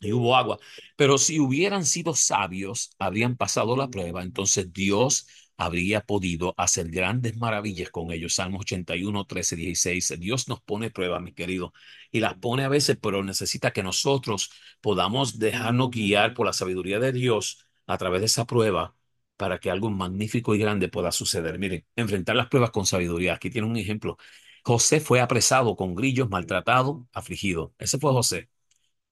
y 0.00 0.12
hubo 0.12 0.36
agua. 0.36 0.58
Pero 0.96 1.18
si 1.18 1.40
hubieran 1.40 1.84
sido 1.84 2.14
sabios, 2.14 2.90
habrían 2.98 3.36
pasado 3.36 3.76
la 3.76 3.88
prueba, 3.88 4.22
entonces 4.22 4.72
Dios 4.72 5.26
habría 5.56 6.02
podido 6.02 6.54
hacer 6.56 6.88
grandes 6.90 7.36
maravillas 7.36 7.90
con 7.90 8.12
ellos. 8.12 8.34
Salmos 8.34 8.60
81, 8.62 9.24
13, 9.26 9.56
16. 9.56 10.14
Dios 10.20 10.48
nos 10.48 10.60
pone 10.62 10.90
pruebas, 10.90 11.20
mi 11.22 11.32
querido, 11.32 11.72
y 12.12 12.20
las 12.20 12.34
pone 12.34 12.64
a 12.64 12.68
veces, 12.68 12.96
pero 13.00 13.24
necesita 13.24 13.72
que 13.72 13.82
nosotros 13.82 14.50
podamos 14.80 15.38
dejarnos 15.38 15.90
guiar 15.90 16.34
por 16.34 16.46
la 16.46 16.52
sabiduría 16.52 16.98
de 17.00 17.12
Dios 17.12 17.66
a 17.86 17.98
través 17.98 18.20
de 18.20 18.26
esa 18.26 18.46
prueba 18.46 18.94
para 19.36 19.58
que 19.60 19.70
algo 19.70 19.90
magnífico 19.90 20.54
y 20.54 20.58
grande 20.58 20.88
pueda 20.88 21.12
suceder. 21.12 21.58
Miren, 21.58 21.86
enfrentar 21.96 22.36
las 22.36 22.48
pruebas 22.48 22.70
con 22.70 22.86
sabiduría. 22.86 23.34
Aquí 23.34 23.50
tiene 23.50 23.66
un 23.68 23.76
ejemplo. 23.76 24.16
José 24.64 25.00
fue 25.00 25.20
apresado 25.20 25.76
con 25.76 25.94
grillos, 25.94 26.28
maltratado, 26.30 27.06
afligido. 27.12 27.74
Ese 27.78 27.98
fue 27.98 28.12
José. 28.12 28.48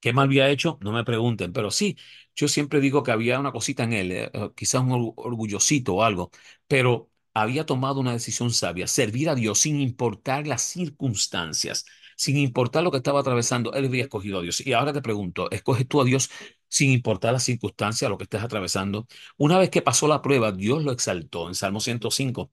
¿Qué 0.01 0.13
mal 0.13 0.27
había 0.27 0.49
hecho? 0.51 0.79
No 0.83 0.93
me 0.93 1.05
pregunten, 1.05 1.53
pero 1.53 1.71
sí, 1.71 1.97
yo 2.35 2.49
siempre 2.49 2.81
digo 2.81 3.03
que 3.03 3.11
había 3.11 3.41
una 3.41 3.51
cosita 3.53 3.85
en 3.85 3.93
él, 3.93 4.13
eh, 4.13 4.31
quizás 4.55 4.83
un 4.83 4.93
orgullosito 5.17 5.95
o 5.97 6.03
algo, 6.05 6.31
pero 6.69 7.11
había 7.35 7.67
tomado 7.67 8.01
una 8.01 8.13
decisión 8.13 8.53
sabia, 8.53 8.87
servir 8.87 9.29
a 9.29 9.35
Dios 9.35 9.59
sin 9.61 9.81
importar 9.81 10.47
las 10.47 10.63
circunstancias. 10.63 11.85
sin 12.19 12.39
importar 12.39 12.83
lo 12.83 12.91
que 12.91 12.97
estaba 12.97 13.21
atravesando, 13.21 13.75
él 13.75 13.85
había 13.87 14.05
escogido 14.05 14.39
a 14.39 14.43
Dios. 14.43 14.67
Y 14.67 14.73
ahora 14.73 14.93
te 14.95 15.03
pregunto, 15.03 15.51
¿escoges 15.51 15.87
tú 15.87 16.01
a 16.01 16.05
Dios 16.07 16.31
sin 16.69 16.91
importar 16.91 17.35
las 17.35 17.43
circunstancias, 17.45 18.11
lo 18.11 18.17
que 18.17 18.25
estés 18.25 18.43
atravesando? 18.43 19.07
Una 19.37 19.59
vez 19.59 19.69
que 19.69 19.83
pasó 19.83 20.09
la 20.09 20.23
prueba, 20.23 20.51
Dios 20.53 20.83
lo 20.83 20.93
exaltó 20.93 21.47
en 21.49 21.55
Salmo 21.55 21.79
105. 21.81 22.51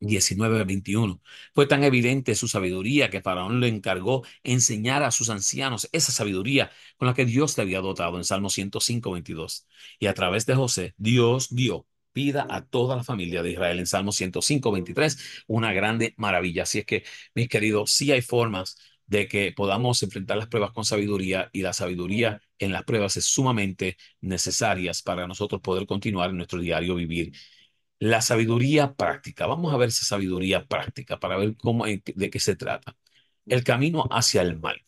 19 0.00 0.58
al 0.58 0.64
21. 0.66 1.20
Fue 1.52 1.66
tan 1.66 1.84
evidente 1.84 2.34
su 2.34 2.48
sabiduría 2.48 3.10
que 3.10 3.22
Faraón 3.22 3.60
le 3.60 3.68
encargó 3.68 4.24
enseñar 4.42 5.02
a 5.02 5.10
sus 5.10 5.30
ancianos 5.30 5.88
esa 5.92 6.12
sabiduría 6.12 6.70
con 6.96 7.08
la 7.08 7.14
que 7.14 7.24
Dios 7.24 7.56
le 7.56 7.62
había 7.62 7.80
dotado 7.80 8.18
en 8.18 8.24
Salmo 8.24 8.50
105, 8.50 9.12
22. 9.12 9.66
Y 9.98 10.06
a 10.06 10.14
través 10.14 10.46
de 10.46 10.54
José, 10.54 10.94
Dios 10.98 11.54
dio 11.54 11.86
vida 12.14 12.46
a 12.48 12.64
toda 12.64 12.96
la 12.96 13.04
familia 13.04 13.42
de 13.42 13.52
Israel 13.52 13.78
en 13.78 13.86
Salmo 13.86 14.12
105, 14.12 14.70
23, 14.72 15.44
una 15.48 15.72
grande 15.72 16.14
maravilla. 16.16 16.62
Así 16.62 16.78
es 16.80 16.86
que, 16.86 17.04
mis 17.34 17.48
queridos, 17.48 17.90
sí 17.90 18.12
hay 18.12 18.22
formas 18.22 18.76
de 19.06 19.28
que 19.28 19.52
podamos 19.52 20.02
enfrentar 20.02 20.36
las 20.38 20.48
pruebas 20.48 20.72
con 20.72 20.84
sabiduría 20.84 21.50
y 21.52 21.62
la 21.62 21.72
sabiduría 21.72 22.40
en 22.58 22.72
las 22.72 22.84
pruebas 22.84 23.16
es 23.16 23.26
sumamente 23.26 23.96
necesaria 24.20 24.92
para 25.04 25.26
nosotros 25.26 25.60
poder 25.60 25.86
continuar 25.86 26.30
en 26.30 26.36
nuestro 26.36 26.60
diario 26.60 26.94
vivir 26.94 27.32
la 27.98 28.20
sabiduría 28.22 28.94
práctica. 28.94 29.46
Vamos 29.46 29.72
a 29.72 29.76
ver 29.76 29.88
esa 29.88 30.04
sabiduría 30.04 30.66
práctica 30.66 31.18
para 31.20 31.36
ver 31.36 31.56
cómo, 31.56 31.86
de 31.86 32.30
qué 32.30 32.40
se 32.40 32.56
trata. 32.56 32.96
El 33.46 33.64
camino 33.64 34.06
hacia 34.10 34.42
el 34.42 34.58
mal. 34.60 34.84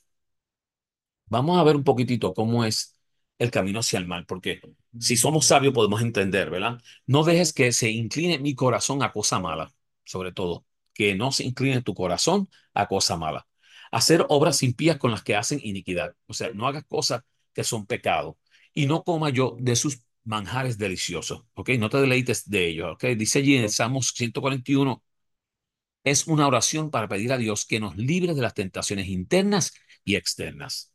Vamos 1.27 1.59
a 1.59 1.65
ver 1.65 1.77
un 1.77 1.85
poquitito 1.85 2.35
cómo 2.35 2.65
es 2.65 2.95
el 3.39 3.51
camino 3.51 3.81
hacia 3.81 3.99
el 3.99 4.07
mal, 4.07 4.27
porque 4.27 4.61
si 4.99 5.17
somos 5.17 5.47
sabios 5.47 5.75
podemos 5.75 6.01
entender, 6.01 6.51
¿verdad? 6.51 6.81
No 7.07 7.25
dejes 7.25 7.53
que 7.53 7.73
se 7.73 7.91
incline 7.91 8.39
mi 8.39 8.55
corazón 8.55 9.03
a 9.03 9.13
cosa 9.13 9.41
mala, 9.41 9.73
sobre 10.05 10.33
todo, 10.33 10.65
que 10.95 11.15
no 11.15 11.33
se 11.33 11.45
incline 11.45 11.83
tu 11.83 11.95
corazón 11.95 12.49
a 12.75 12.87
cosa 12.87 13.17
mala. 13.17 13.47
Hacer 13.91 14.25
obras 14.29 14.63
impías 14.63 14.99
con 14.99 15.11
las 15.11 15.23
que 15.23 15.37
hacen 15.37 15.61
iniquidad. 15.63 16.15
O 16.27 16.35
sea, 16.35 16.51
no 16.55 16.67
hagas 16.67 16.85
cosas 16.87 17.23
que 17.53 17.65
son 17.65 17.87
pecado. 17.87 18.39
Y 18.73 18.87
no 18.87 19.05
coma 19.05 19.31
yo 19.31 19.57
de 19.59 19.77
sus 19.77 20.01
manjares 20.27 20.79
deliciosos, 20.79 21.45
¿ok? 21.55 21.71
No 21.79 21.91
te 21.91 21.99
deleites 21.99 22.49
de 22.51 22.69
ellos, 22.69 22.93
¿ok? 22.95 23.05
Dice 23.17 23.41
allí 23.41 23.57
en 23.57 23.65
el 23.65 23.71
Salmo 23.71 24.03
141, 24.03 25.05
es 26.05 26.27
una 26.29 26.47
oración 26.49 26.91
para 26.91 27.09
pedir 27.09 27.33
a 27.33 27.39
Dios 27.39 27.67
que 27.67 27.81
nos 27.81 27.97
libre 27.97 28.35
de 28.35 28.43
las 28.43 28.55
tentaciones 28.55 29.09
internas 29.09 29.75
y 30.05 30.17
externas. 30.17 30.93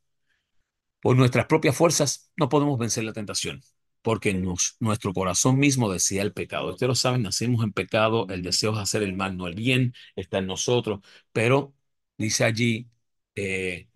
Por 1.02 1.16
nuestras 1.18 1.46
propias 1.48 1.76
fuerzas 1.76 2.32
no 2.38 2.50
podemos 2.50 2.78
vencer 2.78 3.04
la 3.04 3.14
tentación, 3.14 3.62
porque 4.02 4.34
nos, 4.34 4.76
nuestro 4.80 5.14
corazón 5.14 5.58
mismo 5.60 5.92
desea 5.92 6.22
el 6.24 6.34
pecado. 6.34 6.70
Ustedes 6.72 6.88
lo 6.90 6.96
saben, 6.96 7.24
nacimos 7.24 7.64
en 7.64 7.72
pecado, 7.74 8.28
el 8.30 8.44
deseo 8.44 8.74
es 8.74 8.80
hacer 8.80 9.02
el 9.04 9.16
mal, 9.16 9.36
no 9.38 9.48
el 9.48 9.56
bien, 9.56 9.94
está 10.16 10.38
en 10.40 10.48
nosotros, 10.48 11.00
pero 11.32 11.74
dice 12.18 12.44
allí, 12.44 12.90
eh, 13.36 13.88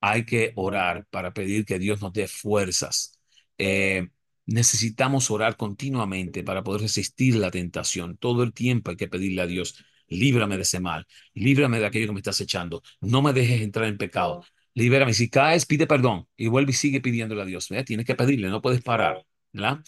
hay 0.00 0.24
que 0.26 0.52
orar 0.56 1.06
para 1.10 1.34
pedir 1.34 1.64
que 1.66 1.78
Dios 1.78 2.00
nos 2.02 2.12
dé 2.12 2.28
fuerzas. 2.28 3.18
Eh, 3.58 4.08
Necesitamos 4.48 5.30
orar 5.30 5.56
continuamente 5.56 6.42
para 6.42 6.64
poder 6.64 6.82
resistir 6.82 7.36
la 7.36 7.50
tentación. 7.50 8.16
Todo 8.16 8.42
el 8.42 8.52
tiempo 8.54 8.90
hay 8.90 8.96
que 8.96 9.08
pedirle 9.08 9.42
a 9.42 9.46
Dios, 9.46 9.84
líbrame 10.08 10.56
de 10.56 10.62
ese 10.62 10.80
mal, 10.80 11.06
líbrame 11.34 11.80
de 11.80 11.86
aquello 11.86 12.06
que 12.08 12.12
me 12.14 12.20
estás 12.20 12.40
echando, 12.40 12.82
no 13.00 13.22
me 13.22 13.32
dejes 13.34 13.60
entrar 13.62 13.86
en 13.86 13.98
pecado, 13.98 14.44
libérame. 14.74 15.12
Si 15.14 15.28
caes, 15.28 15.66
pide 15.66 15.86
perdón 15.86 16.26
y 16.36 16.48
vuelve 16.48 16.70
y 16.72 16.74
sigue 16.74 17.00
pidiéndole 17.00 17.42
a 17.42 17.44
Dios. 17.44 17.68
Tienes 17.86 18.06
que 18.06 18.14
pedirle, 18.14 18.48
no 18.48 18.62
puedes 18.62 18.82
parar. 18.82 19.24
¿verdad? 19.52 19.80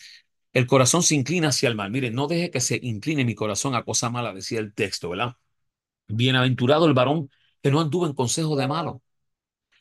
El 0.52 0.66
corazón 0.66 1.02
se 1.02 1.14
inclina 1.14 1.48
hacia 1.48 1.68
el 1.68 1.76
mal. 1.76 1.90
Mire, 1.90 2.10
no 2.10 2.26
deje 2.28 2.50
que 2.50 2.60
se 2.60 2.78
incline 2.82 3.24
mi 3.24 3.34
corazón 3.34 3.74
a 3.74 3.84
cosa 3.84 4.10
mala, 4.10 4.32
decía 4.34 4.60
el 4.60 4.74
texto, 4.74 5.10
¿verdad? 5.10 5.36
Bienaventurado 6.08 6.86
el 6.86 6.94
varón 6.94 7.30
que 7.62 7.70
no 7.70 7.80
anduvo 7.80 8.06
en 8.06 8.14
consejo 8.14 8.56
de 8.56 8.68
malo. 8.68 9.02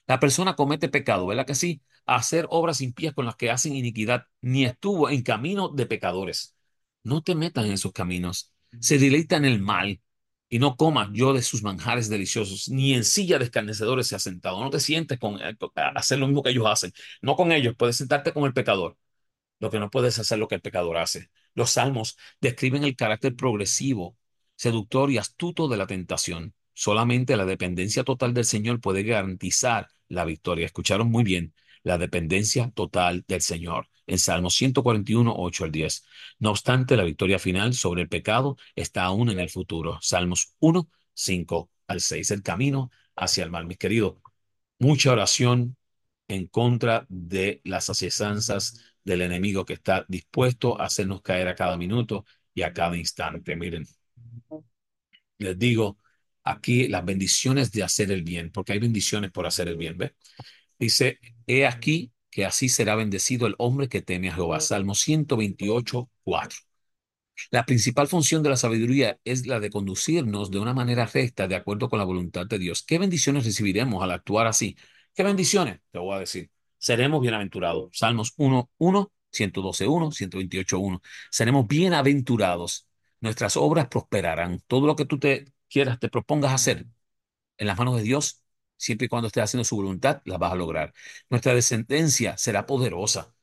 La 0.07 0.19
persona 0.19 0.55
comete 0.55 0.89
pecado, 0.89 1.27
¿verdad 1.27 1.45
que 1.45 1.55
sí? 1.55 1.81
Hacer 2.15 2.47
obras 2.49 2.81
impías 2.81 3.13
con 3.13 3.25
las 3.25 3.35
que 3.35 3.51
hacen 3.51 3.75
iniquidad, 3.75 4.25
ni 4.41 4.65
estuvo 4.65 5.09
en 5.09 5.21
camino 5.23 5.69
de 5.69 5.85
pecadores. 5.85 6.55
No 7.03 7.21
te 7.21 7.35
metas 7.35 7.65
en 7.65 7.73
esos 7.73 7.91
caminos. 7.91 8.53
Se 8.79 8.97
deleita 8.97 9.37
en 9.37 9.45
el 9.45 9.59
mal 9.59 10.01
y 10.49 10.59
no 10.59 10.75
comas 10.75 11.09
yo 11.13 11.33
de 11.33 11.43
sus 11.43 11.63
manjares 11.63 12.09
deliciosos, 12.09 12.69
ni 12.69 12.93
en 12.93 13.03
silla 13.03 13.37
de 13.37 13.45
escarnecedores 13.45 14.07
se 14.07 14.15
ha 14.15 14.19
sentado. 14.19 14.59
No 14.63 14.69
te 14.69 14.79
sientes 14.79 15.19
con 15.19 15.39
eh, 15.41 15.55
hacer 15.95 16.19
lo 16.19 16.27
mismo 16.27 16.43
que 16.43 16.49
ellos 16.51 16.65
hacen. 16.67 16.91
No 17.21 17.35
con 17.35 17.51
ellos, 17.51 17.75
puedes 17.77 17.97
sentarte 17.97 18.33
con 18.33 18.45
el 18.45 18.53
pecador. 18.53 18.97
Lo 19.59 19.69
que 19.69 19.79
no 19.79 19.89
puedes 19.89 20.17
hacer 20.19 20.39
lo 20.39 20.47
que 20.47 20.55
el 20.55 20.61
pecador 20.61 20.97
hace. 20.97 21.29
Los 21.53 21.71
salmos 21.71 22.17
describen 22.41 22.83
el 22.83 22.95
carácter 22.95 23.35
progresivo, 23.35 24.17
seductor 24.55 25.11
y 25.11 25.17
astuto 25.17 25.67
de 25.67 25.77
la 25.77 25.87
tentación. 25.87 26.53
Solamente 26.73 27.37
la 27.37 27.45
dependencia 27.45 28.03
total 28.03 28.33
del 28.33 28.45
Señor 28.45 28.79
puede 28.81 29.03
garantizar 29.03 29.89
la 30.07 30.25
victoria. 30.25 30.65
Escucharon 30.65 31.11
muy 31.11 31.23
bien 31.23 31.53
la 31.83 31.97
dependencia 31.97 32.71
total 32.71 33.23
del 33.27 33.41
Señor. 33.41 33.87
En 34.07 34.19
Salmo 34.19 34.49
141, 34.49 35.33
8 35.37 35.63
al 35.65 35.71
10. 35.71 36.03
No 36.39 36.51
obstante, 36.51 36.97
la 36.97 37.03
victoria 37.03 37.39
final 37.39 37.73
sobre 37.73 38.01
el 38.03 38.09
pecado 38.09 38.57
está 38.75 39.03
aún 39.03 39.29
en 39.29 39.39
el 39.39 39.49
futuro. 39.49 39.99
Salmos 40.01 40.53
1, 40.59 40.89
5 41.13 41.69
al 41.87 42.01
6. 42.01 42.31
El 42.31 42.41
camino 42.43 42.91
hacia 43.15 43.43
el 43.43 43.51
mal, 43.51 43.65
mis 43.67 43.77
queridos. 43.77 44.15
Mucha 44.79 45.11
oración 45.11 45.77
en 46.27 46.47
contra 46.47 47.05
de 47.09 47.61
las 47.65 47.89
ascesanzas 47.89 48.81
del 49.03 49.21
enemigo 49.21 49.65
que 49.65 49.73
está 49.73 50.05
dispuesto 50.07 50.79
a 50.79 50.85
hacernos 50.85 51.21
caer 51.21 51.47
a 51.47 51.55
cada 51.55 51.77
minuto 51.77 52.25
y 52.53 52.61
a 52.63 52.73
cada 52.73 52.97
instante. 52.97 53.55
Miren, 53.55 53.85
les 55.37 55.57
digo 55.57 55.97
aquí 56.43 56.87
las 56.87 57.05
bendiciones 57.05 57.71
de 57.71 57.83
hacer 57.83 58.11
el 58.11 58.23
bien, 58.23 58.51
porque 58.51 58.73
hay 58.73 58.79
bendiciones 58.79 59.31
por 59.31 59.45
hacer 59.47 59.67
el 59.67 59.77
bien, 59.77 59.97
¿ve? 59.97 60.15
Dice, 60.79 61.19
he 61.47 61.65
aquí 61.67 62.13
que 62.31 62.45
así 62.45 62.69
será 62.69 62.95
bendecido 62.95 63.47
el 63.47 63.55
hombre 63.57 63.89
que 63.89 64.01
teme 64.01 64.29
a 64.29 64.35
Jehová. 64.35 64.59
Salmo 64.61 64.95
128, 64.95 66.09
4. 66.23 66.57
La 67.51 67.65
principal 67.65 68.07
función 68.07 68.43
de 68.43 68.49
la 68.49 68.57
sabiduría 68.57 69.19
es 69.23 69.47
la 69.47 69.59
de 69.59 69.69
conducirnos 69.69 70.51
de 70.51 70.59
una 70.59 70.73
manera 70.73 71.05
recta 71.05 71.47
de 71.47 71.55
acuerdo 71.55 71.89
con 71.89 71.99
la 71.99 72.05
voluntad 72.05 72.45
de 72.45 72.59
Dios. 72.59 72.83
¿Qué 72.83 72.99
bendiciones 72.99 73.45
recibiremos 73.45 74.03
al 74.03 74.11
actuar 74.11 74.47
así? 74.47 74.77
¿Qué 75.13 75.23
bendiciones? 75.23 75.79
Te 75.91 75.99
voy 75.99 76.15
a 76.15 76.19
decir. 76.19 76.51
Seremos 76.77 77.21
bienaventurados. 77.21 77.89
Salmos 77.93 78.33
1, 78.37 78.69
1, 78.77 79.11
112, 79.31 79.87
1, 79.87 80.11
128, 80.11 80.79
1. 80.79 81.01
Seremos 81.31 81.67
bienaventurados. 81.67 82.87
Nuestras 83.21 83.57
obras 83.57 83.87
prosperarán. 83.87 84.61
Todo 84.67 84.87
lo 84.87 84.95
que 84.95 85.05
tú 85.05 85.19
te 85.19 85.45
quieras, 85.69 85.99
te 85.99 86.09
propongas 86.09 86.53
hacer 86.53 86.85
en 87.57 87.67
las 87.67 87.77
manos 87.77 87.97
de 87.97 88.03
Dios, 88.03 88.43
siempre 88.79 89.05
y 89.05 89.09
cuando 89.09 89.27
estés 89.27 89.43
haciendo 89.43 89.65
su 89.65 89.75
voluntad, 89.75 90.21
la 90.25 90.37
vas 90.39 90.53
a 90.53 90.55
lograr. 90.55 90.93
Nuestra 91.29 91.53
descendencia 91.53 92.37
será 92.37 92.65
poderosa. 92.65 93.35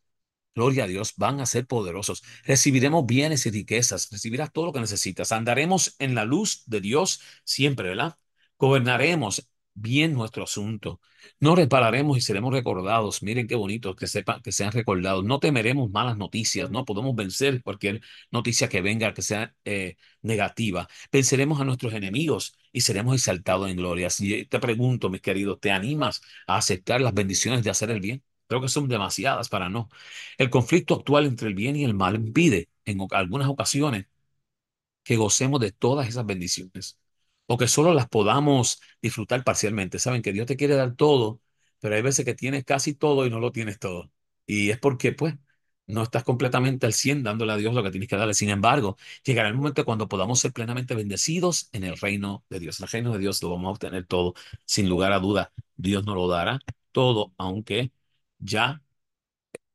Gloria 0.54 0.84
a 0.84 0.86
Dios, 0.86 1.14
van 1.16 1.40
a 1.40 1.46
ser 1.46 1.66
poderosos. 1.66 2.22
Recibiremos 2.44 3.04
bienes 3.06 3.44
y 3.46 3.50
riquezas, 3.50 4.10
recibirás 4.10 4.52
todo 4.52 4.66
lo 4.66 4.72
que 4.72 4.80
necesitas. 4.80 5.32
Andaremos 5.32 5.96
en 5.98 6.14
la 6.14 6.24
luz 6.24 6.64
de 6.66 6.80
Dios 6.80 7.20
siempre, 7.44 7.90
¿verdad? 7.90 8.18
Gobernaremos 8.58 9.48
bien 9.76 10.14
nuestro 10.14 10.44
asunto. 10.44 11.00
No 11.40 11.54
repararemos 11.54 12.18
y 12.18 12.20
seremos 12.20 12.52
recordados. 12.52 13.22
Miren 13.22 13.46
qué 13.46 13.54
bonito 13.54 13.94
que 13.94 14.06
sepan 14.06 14.42
que 14.42 14.52
sean 14.52 14.72
recordados. 14.72 15.24
No 15.24 15.38
temeremos 15.38 15.90
malas 15.90 16.16
noticias, 16.16 16.70
no 16.70 16.84
podemos 16.84 17.14
vencer 17.14 17.62
cualquier 17.62 18.00
noticia 18.30 18.68
que 18.68 18.80
venga 18.80 19.14
que 19.14 19.22
sea 19.22 19.54
eh, 19.64 19.96
negativa. 20.22 20.88
Venceremos 21.12 21.60
a 21.60 21.64
nuestros 21.64 21.92
enemigos 21.94 22.56
y 22.72 22.80
seremos 22.80 23.14
exaltados 23.14 23.70
en 23.70 23.76
gloria. 23.76 24.10
Si 24.10 24.46
te 24.46 24.58
pregunto, 24.60 25.10
mis 25.10 25.20
queridos, 25.20 25.60
¿te 25.60 25.70
animas 25.70 26.22
a 26.46 26.56
aceptar 26.56 27.00
las 27.00 27.14
bendiciones 27.14 27.62
de 27.62 27.70
hacer 27.70 27.90
el 27.90 28.00
bien? 28.00 28.24
Creo 28.48 28.60
que 28.60 28.68
son 28.68 28.88
demasiadas 28.88 29.48
para 29.48 29.68
no. 29.68 29.88
El 30.38 30.50
conflicto 30.50 30.94
actual 30.94 31.26
entre 31.26 31.48
el 31.48 31.54
bien 31.54 31.76
y 31.76 31.84
el 31.84 31.94
mal 31.94 32.14
impide 32.16 32.70
en 32.84 32.98
algunas 33.12 33.48
ocasiones 33.48 34.06
que 35.04 35.16
gocemos 35.16 35.60
de 35.60 35.72
todas 35.72 36.08
esas 36.08 36.26
bendiciones 36.26 36.98
o 37.46 37.56
que 37.56 37.68
solo 37.68 37.94
las 37.94 38.08
podamos 38.08 38.80
disfrutar 39.02 39.44
parcialmente. 39.44 39.98
Saben 39.98 40.22
que 40.22 40.32
Dios 40.32 40.46
te 40.46 40.56
quiere 40.56 40.74
dar 40.74 40.94
todo, 40.96 41.40
pero 41.80 41.94
hay 41.94 42.02
veces 42.02 42.24
que 42.24 42.34
tienes 42.34 42.64
casi 42.64 42.94
todo 42.94 43.26
y 43.26 43.30
no 43.30 43.40
lo 43.40 43.52
tienes 43.52 43.78
todo. 43.78 44.10
Y 44.46 44.70
es 44.70 44.78
porque, 44.78 45.12
pues, 45.12 45.34
no 45.86 46.02
estás 46.02 46.24
completamente 46.24 46.86
al 46.86 46.92
100 46.92 47.22
dándole 47.22 47.52
a 47.52 47.56
Dios 47.56 47.72
lo 47.74 47.82
que 47.82 47.90
tienes 47.90 48.08
que 48.08 48.16
darle. 48.16 48.34
Sin 48.34 48.50
embargo, 48.50 48.96
llegará 49.24 49.48
el 49.48 49.54
momento 49.54 49.84
cuando 49.84 50.08
podamos 50.08 50.40
ser 50.40 50.52
plenamente 50.52 50.94
bendecidos 50.94 51.68
en 51.72 51.84
el 51.84 51.96
reino 51.96 52.44
de 52.50 52.58
Dios. 52.60 52.80
En 52.80 52.84
el 52.84 52.90
reino 52.90 53.12
de 53.12 53.18
Dios 53.20 53.42
lo 53.42 53.50
vamos 53.50 53.68
a 53.68 53.70
obtener 53.72 54.04
todo, 54.06 54.34
sin 54.64 54.88
lugar 54.88 55.12
a 55.12 55.20
duda. 55.20 55.52
Dios 55.76 56.04
nos 56.04 56.16
lo 56.16 56.28
dará 56.28 56.58
todo, 56.92 57.32
aunque 57.38 57.92
ya 58.38 58.82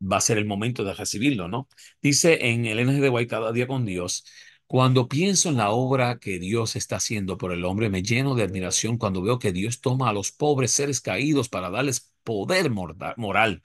va 0.02 0.18
a 0.18 0.22
ser 0.22 0.38
el 0.38 0.46
momento 0.46 0.84
de 0.84 0.94
recibirlo, 0.94 1.48
¿no? 1.48 1.68
Dice 2.02 2.50
en 2.50 2.66
el 2.66 2.80
NGDY 2.80 3.28
cada 3.28 3.52
día 3.52 3.68
con 3.68 3.86
Dios, 3.86 4.26
cuando 4.72 5.10
pienso 5.10 5.50
en 5.50 5.58
la 5.58 5.72
obra 5.72 6.18
que 6.20 6.40
Dios 6.40 6.78
está 6.78 6.96
haciendo 6.96 7.38
por 7.38 7.52
el 7.52 7.66
hombre, 7.66 7.90
me 7.90 8.04
lleno 8.04 8.36
de 8.36 8.44
admiración 8.44 8.98
cuando 8.98 9.22
veo 9.22 9.38
que 9.38 9.52
Dios 9.52 9.82
toma 9.82 10.10
a 10.10 10.14
los 10.14 10.32
pobres 10.32 10.72
seres 10.72 11.02
caídos 11.02 11.50
para 11.50 11.70
darles 11.70 12.14
poder 12.24 12.72
moral. 12.72 13.62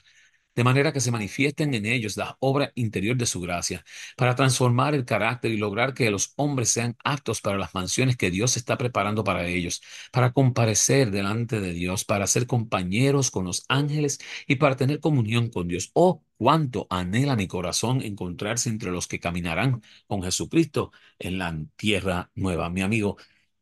de 0.56 0.64
manera 0.64 0.92
que 0.92 1.00
se 1.00 1.12
manifiesten 1.12 1.75
en 1.75 1.86
ellos 1.86 2.16
la 2.18 2.36
obra 2.40 2.72
interior 2.76 3.16
de 3.16 3.26
su 3.26 3.40
gracia, 3.40 3.84
para 4.16 4.34
transformar 4.36 4.94
el 4.94 5.06
carácter 5.06 5.52
y 5.52 5.58
lograr 5.58 5.94
que 5.94 6.10
los 6.10 6.34
hombres 6.36 6.70
sean 6.70 6.96
aptos 7.04 7.40
para 7.42 7.58
las 7.58 7.75
mansiones 7.75 8.16
que 8.18 8.30
Dios 8.32 8.58
está 8.58 8.78
preparando 8.78 9.25
para 9.25 9.46
ellos, 9.48 9.82
para 10.12 10.32
comparecer 10.32 11.12
delante 11.12 11.60
de 11.60 11.72
Dios, 11.75 12.04
para 12.04 12.26
ser 12.28 12.46
compañeros 12.48 13.30
con 13.32 13.46
los 13.46 13.64
ángeles 13.68 14.20
y 14.48 14.56
para 14.56 14.76
tener 14.76 15.00
comunión 15.00 15.50
con 15.50 15.68
Dios. 15.68 15.90
Oh, 15.94 16.25
cuánto 16.38 16.87
anhela 16.90 17.37
mi 17.37 17.47
corazón 17.49 18.02
encontrarse 18.02 18.69
entre 18.69 18.90
los 18.90 19.09
que 19.09 19.21
caminarán 19.21 19.83
con 20.07 20.23
Jesucristo 20.23 20.93
en 21.19 21.38
la 21.38 21.57
tierra 21.76 22.31
nueva. 22.35 22.71
Mi 22.71 22.83
amigo, 22.83 23.16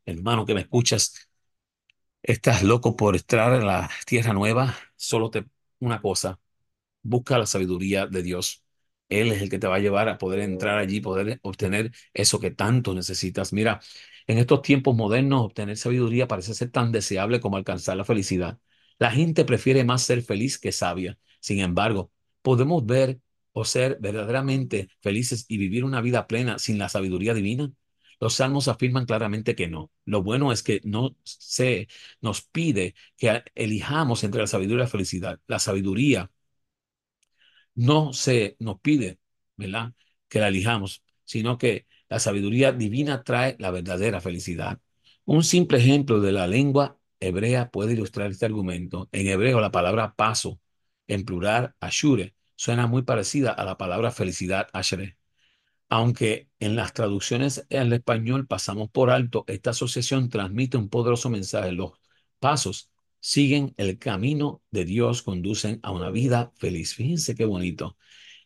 hermano 0.05 0.45
que 0.45 0.53
me 0.55 0.61
escuchas, 0.61 1.29
estás 2.23 2.63
loco 2.63 2.95
por 2.95 3.15
entrar 3.15 3.53
a 3.53 3.59
la 3.63 3.89
tierra 4.05 4.33
nueva, 4.33 4.75
solo 4.95 5.29
te 5.29 5.45
una 5.79 6.01
cosa 6.01 6.39
busca 7.03 7.37
la 7.39 7.45
sabiduría 7.47 8.07
de 8.07 8.23
Dios. 8.23 8.63
Él 9.09 9.31
es 9.31 9.41
el 9.41 9.49
que 9.49 9.59
te 9.59 9.67
va 9.67 9.77
a 9.77 9.79
llevar 9.79 10.09
a 10.09 10.17
poder 10.19 10.39
entrar 10.41 10.77
allí, 10.79 11.01
poder 11.01 11.39
obtener 11.43 11.91
eso 12.13 12.39
que 12.39 12.51
tanto 12.51 12.93
necesitas. 12.95 13.53
Mira, 13.53 13.81
en 14.27 14.37
estos 14.39 14.61
tiempos 14.63 14.95
modernos, 14.95 15.43
obtener 15.45 15.77
sabiduría 15.77 16.27
parece 16.27 16.53
ser 16.55 16.71
tan 16.71 16.91
deseable 16.91 17.39
como 17.41 17.57
alcanzar 17.57 17.97
la 17.97 18.05
felicidad. 18.05 18.59
La 18.99 19.11
gente 19.11 19.45
prefiere 19.45 19.83
más 19.85 20.03
ser 20.03 20.21
feliz 20.23 20.59
que 20.59 20.71
sabia. 20.73 21.19
Sin 21.41 21.59
embargo, 21.59 22.11
podemos 22.45 22.85
ver 22.85 23.19
o 23.53 23.65
ser 23.65 23.97
verdaderamente 23.99 24.89
felices 25.01 25.45
y 25.49 25.57
vivir 25.57 25.83
una 25.83 25.99
vida 26.01 26.27
plena 26.27 26.59
sin 26.59 26.77
la 26.77 26.89
sabiduría 26.89 27.33
divina. 27.33 27.71
Los 28.19 28.35
salmos 28.35 28.67
afirman 28.67 29.05
claramente 29.07 29.55
que 29.55 29.67
no. 29.67 29.91
Lo 30.05 30.21
bueno 30.21 30.51
es 30.51 30.61
que 30.61 30.79
no 30.83 31.17
se 31.23 31.87
nos 32.21 32.43
pide 32.43 32.93
que 33.17 33.43
elijamos 33.55 34.23
entre 34.23 34.41
la 34.41 34.47
sabiduría 34.47 34.83
y 34.83 34.85
la 34.85 34.87
felicidad. 34.87 35.39
La 35.47 35.57
sabiduría 35.59 36.31
no 37.73 38.13
se 38.13 38.55
nos 38.59 38.79
pide, 38.79 39.19
¿verdad? 39.57 39.93
Que 40.27 40.39
la 40.39 40.49
elijamos, 40.49 41.03
sino 41.23 41.57
que 41.57 41.87
la 42.09 42.19
sabiduría 42.19 42.71
divina 42.71 43.23
trae 43.23 43.55
la 43.59 43.71
verdadera 43.71 44.21
felicidad. 44.21 44.79
Un 45.25 45.43
simple 45.43 45.79
ejemplo 45.79 46.21
de 46.21 46.31
la 46.31 46.45
lengua 46.47 46.99
hebrea 47.19 47.71
puede 47.71 47.93
ilustrar 47.93 48.29
este 48.31 48.45
argumento. 48.45 49.09
En 49.11 49.27
hebreo, 49.27 49.59
la 49.61 49.71
palabra 49.71 50.13
paso, 50.15 50.59
en 51.07 51.25
plural, 51.25 51.75
ashure, 51.79 52.34
suena 52.55 52.87
muy 52.87 53.03
parecida 53.03 53.51
a 53.51 53.65
la 53.65 53.77
palabra 53.77 54.11
felicidad, 54.11 54.67
ashre. 54.73 55.17
Aunque 55.89 56.49
en 56.59 56.75
las 56.75 56.93
traducciones 56.93 57.65
al 57.71 57.93
español 57.93 58.47
pasamos 58.47 58.89
por 58.89 59.11
alto, 59.11 59.45
esta 59.47 59.71
asociación 59.71 60.29
transmite 60.29 60.77
un 60.77 60.89
poderoso 60.89 61.29
mensaje. 61.29 61.71
Los 61.71 61.93
pasos 62.39 62.91
siguen 63.19 63.73
el 63.77 63.97
camino 63.99 64.63
de 64.71 64.85
Dios, 64.85 65.23
conducen 65.23 65.79
a 65.83 65.91
una 65.91 66.09
vida 66.11 66.51
feliz. 66.57 66.95
Fíjense 66.95 67.35
qué 67.35 67.45
bonito. 67.45 67.97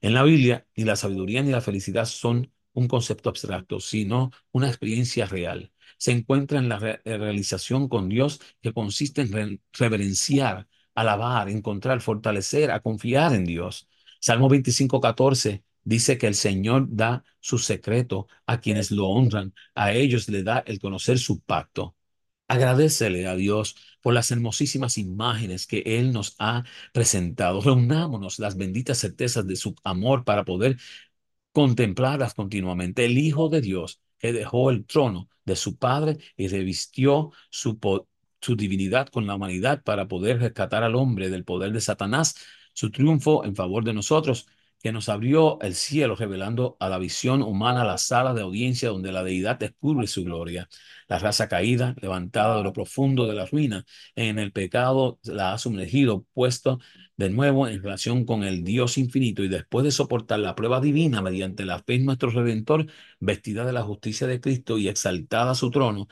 En 0.02 0.14
la 0.14 0.24
Biblia, 0.24 0.66
ni 0.76 0.86
la 0.86 0.96
sabiduría 0.96 1.42
ni 1.44 1.52
la 1.52 1.62
felicidad 1.62 2.06
son 2.06 2.52
un 2.74 2.88
concepto 2.88 3.30
abstracto, 3.30 3.80
sino 3.80 4.32
una 4.52 4.68
experiencia 4.70 5.26
real. 5.26 5.72
Se 5.98 6.12
encuentra 6.12 6.60
en 6.60 6.70
la 6.70 6.80
realización 6.80 7.90
con 7.90 8.08
Dios 8.10 8.40
que 8.62 8.74
consiste 8.74 9.22
en 9.22 9.62
reverenciar, 9.74 10.68
alabar, 10.96 11.50
encontrar, 11.50 12.02
fortalecer, 12.02 12.72
a 12.72 12.80
confiar 12.82 13.34
en 13.34 13.46
Dios. 13.46 13.89
Salmo 14.20 14.50
25, 14.50 15.00
14 15.02 15.64
dice 15.84 16.18
que 16.18 16.28
el 16.28 16.36
Señor 16.36 16.88
da 16.90 17.24
su 17.40 17.58
secreto 17.58 18.28
a 18.46 18.60
quienes 18.60 18.92
lo 18.92 19.08
honran, 19.08 19.54
a 19.76 19.94
ellos 19.94 20.28
le 20.30 20.44
da 20.44 20.60
el 20.60 20.80
conocer 20.80 21.20
su 21.20 21.40
pacto. 21.42 21.96
Agradecele 22.48 23.28
a 23.28 23.36
Dios 23.36 23.76
por 24.02 24.14
las 24.14 24.32
hermosísimas 24.32 24.98
imágenes 24.98 25.68
que 25.68 25.84
Él 25.86 26.12
nos 26.12 26.36
ha 26.40 26.64
presentado. 26.94 27.62
Reunámonos 27.62 28.40
las 28.40 28.58
benditas 28.58 28.98
certezas 28.98 29.46
de 29.48 29.56
su 29.56 29.76
amor 29.84 30.26
para 30.26 30.46
poder 30.46 30.78
contemplarlas 31.52 32.34
continuamente. 32.34 33.06
El 33.06 33.18
Hijo 33.18 33.50
de 33.50 33.62
Dios 33.62 34.02
que 34.18 34.34
dejó 34.34 34.70
el 34.72 34.86
trono 34.86 35.30
de 35.46 35.56
su 35.56 35.78
Padre 35.78 36.18
y 36.38 36.48
revistió 36.48 37.32
su 37.50 38.56
divinidad 38.56 39.08
con 39.10 39.28
la 39.28 39.36
humanidad 39.36 39.84
para 39.84 40.08
poder 40.08 40.40
rescatar 40.40 40.84
al 40.84 40.96
hombre 40.96 41.30
del 41.30 41.46
poder 41.46 41.72
de 41.72 41.82
Satanás, 41.82 42.36
su 42.80 42.92
triunfo 42.92 43.44
en 43.44 43.56
favor 43.58 43.84
de 43.84 43.94
nosotros 43.94 44.48
que 44.82 44.94
nos 44.94 45.10
abrió 45.10 45.60
el 45.62 45.76
cielo, 45.76 46.16
revelando 46.16 46.78
a 46.80 46.88
la 46.88 46.98
visión 46.98 47.42
humana 47.42 47.84
la 47.84 47.98
sala 47.98 48.34
de 48.34 48.42
audiencia 48.42 48.88
donde 48.90 49.12
la 49.12 49.22
deidad 49.24 49.60
descubre 49.60 50.08
su 50.08 50.24
gloria. 50.24 50.70
La 51.10 51.20
raza 51.20 51.50
caída, 51.50 51.94
levantada 52.02 52.56
de 52.58 52.64
lo 52.64 52.72
profundo 52.72 53.28
de 53.28 53.34
la 53.36 53.46
ruina, 53.46 53.86
en 54.16 54.40
el 54.40 54.54
pecado 54.54 55.20
la 55.24 55.52
ha 55.54 55.58
sumergido, 55.58 56.26
puesto 56.34 56.80
de 57.18 57.30
nuevo 57.30 57.68
en 57.68 57.84
relación 57.84 58.24
con 58.24 58.44
el 58.46 58.64
Dios 58.64 58.98
infinito 58.98 59.44
y 59.44 59.50
después 59.50 59.84
de 59.84 59.92
soportar 59.92 60.40
la 60.40 60.56
prueba 60.56 60.80
divina 60.80 61.22
mediante 61.22 61.66
la 61.66 61.80
fe 61.84 61.96
en 61.96 62.06
nuestro 62.06 62.30
Redentor, 62.30 62.88
vestida 63.20 63.66
de 63.66 63.74
la 63.74 63.84
justicia 63.84 64.26
de 64.26 64.40
Cristo 64.40 64.78
y 64.78 64.88
exaltada 64.88 65.52
a 65.52 65.56
su 65.56 65.70
trono, 65.70 66.08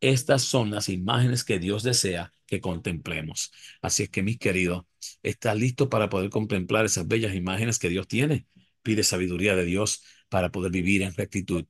estas 0.00 0.42
son 0.42 0.70
las 0.70 0.88
imágenes 0.88 1.42
que 1.42 1.58
Dios 1.58 1.82
desea 1.82 2.32
que 2.52 2.60
contemplemos. 2.60 3.50
Así 3.80 4.02
es 4.02 4.10
que, 4.10 4.22
mis 4.22 4.38
queridos, 4.38 4.84
¿estás 5.22 5.56
listo 5.56 5.88
para 5.88 6.10
poder 6.10 6.28
contemplar 6.28 6.84
esas 6.84 7.08
bellas 7.08 7.34
imágenes 7.34 7.78
que 7.78 7.88
Dios 7.88 8.06
tiene? 8.06 8.46
Pide 8.82 9.04
sabiduría 9.04 9.56
de 9.56 9.64
Dios 9.64 10.02
para 10.28 10.50
poder 10.52 10.70
vivir 10.70 11.00
en 11.00 11.14
rectitud. 11.14 11.64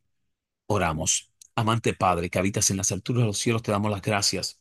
Oramos. 0.66 1.30
Amante 1.54 1.94
Padre, 1.94 2.30
que 2.30 2.40
habitas 2.40 2.70
en 2.70 2.78
las 2.78 2.90
alturas 2.90 3.22
de 3.22 3.26
los 3.28 3.38
cielos, 3.38 3.62
te 3.62 3.70
damos 3.70 3.92
las 3.92 4.02
gracias 4.02 4.60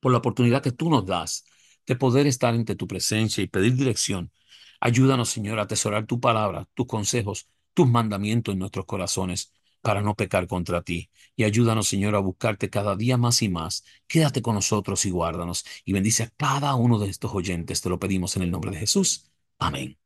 por 0.00 0.12
la 0.12 0.18
oportunidad 0.18 0.62
que 0.62 0.72
tú 0.72 0.90
nos 0.90 1.06
das 1.06 1.46
de 1.86 1.96
poder 1.96 2.26
estar 2.26 2.52
ante 2.52 2.76
tu 2.76 2.86
presencia 2.86 3.42
y 3.42 3.46
pedir 3.46 3.74
dirección. 3.74 4.30
Ayúdanos, 4.80 5.30
Señor, 5.30 5.58
a 5.60 5.62
atesorar 5.62 6.06
tu 6.06 6.20
palabra, 6.20 6.68
tus 6.74 6.86
consejos, 6.86 7.48
tus 7.72 7.88
mandamientos 7.88 8.52
en 8.52 8.58
nuestros 8.58 8.84
corazones 8.84 9.54
para 9.80 10.02
no 10.02 10.14
pecar 10.14 10.46
contra 10.46 10.82
ti. 10.82 11.10
Y 11.36 11.44
ayúdanos, 11.44 11.88
Señor, 11.88 12.14
a 12.14 12.18
buscarte 12.20 12.70
cada 12.70 12.96
día 12.96 13.16
más 13.16 13.42
y 13.42 13.48
más. 13.48 13.84
Quédate 14.06 14.42
con 14.42 14.54
nosotros 14.54 15.04
y 15.06 15.10
guárdanos. 15.10 15.64
Y 15.84 15.92
bendice 15.92 16.24
a 16.24 16.30
cada 16.30 16.74
uno 16.74 16.98
de 16.98 17.08
estos 17.08 17.32
oyentes. 17.34 17.80
Te 17.80 17.88
lo 17.88 17.98
pedimos 17.98 18.36
en 18.36 18.42
el 18.42 18.50
nombre 18.50 18.70
de 18.70 18.78
Jesús. 18.78 19.30
Amén. 19.58 19.98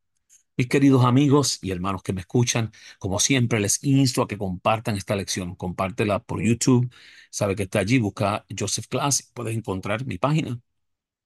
Mis 0.57 0.69
queridos 0.69 1.05
amigos 1.05 1.59
y 1.63 1.71
hermanos 1.71 2.03
que 2.03 2.13
me 2.13 2.21
escuchan, 2.21 2.73
como 2.99 3.19
siempre 3.21 3.59
les 3.61 3.83
insto 3.85 4.23
a 4.23 4.29
que 4.29 4.39
compartan 4.39 4.97
esta 4.97 5.17
lección. 5.17 5.57
Compártela 5.57 6.21
por 6.21 6.43
YouTube. 6.43 6.91
Sabe 7.31 7.57
que 7.57 7.65
está 7.65 7.81
allí, 7.81 7.99
busca 7.99 8.47
Joseph 8.57 8.87
Class. 8.89 9.31
Puedes 9.35 9.57
encontrar 9.57 10.07
mi 10.07 10.19
página 10.19 10.61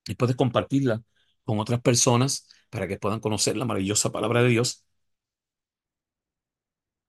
y 0.06 0.14
puedes 0.14 0.36
compartirla 0.36 1.02
con 1.44 1.58
otras 1.60 1.80
personas 1.82 2.48
para 2.70 2.88
que 2.88 2.98
puedan 2.98 3.20
conocer 3.20 3.56
la 3.56 3.64
maravillosa 3.64 4.12
palabra 4.12 4.42
de 4.42 4.50
Dios 4.50 4.85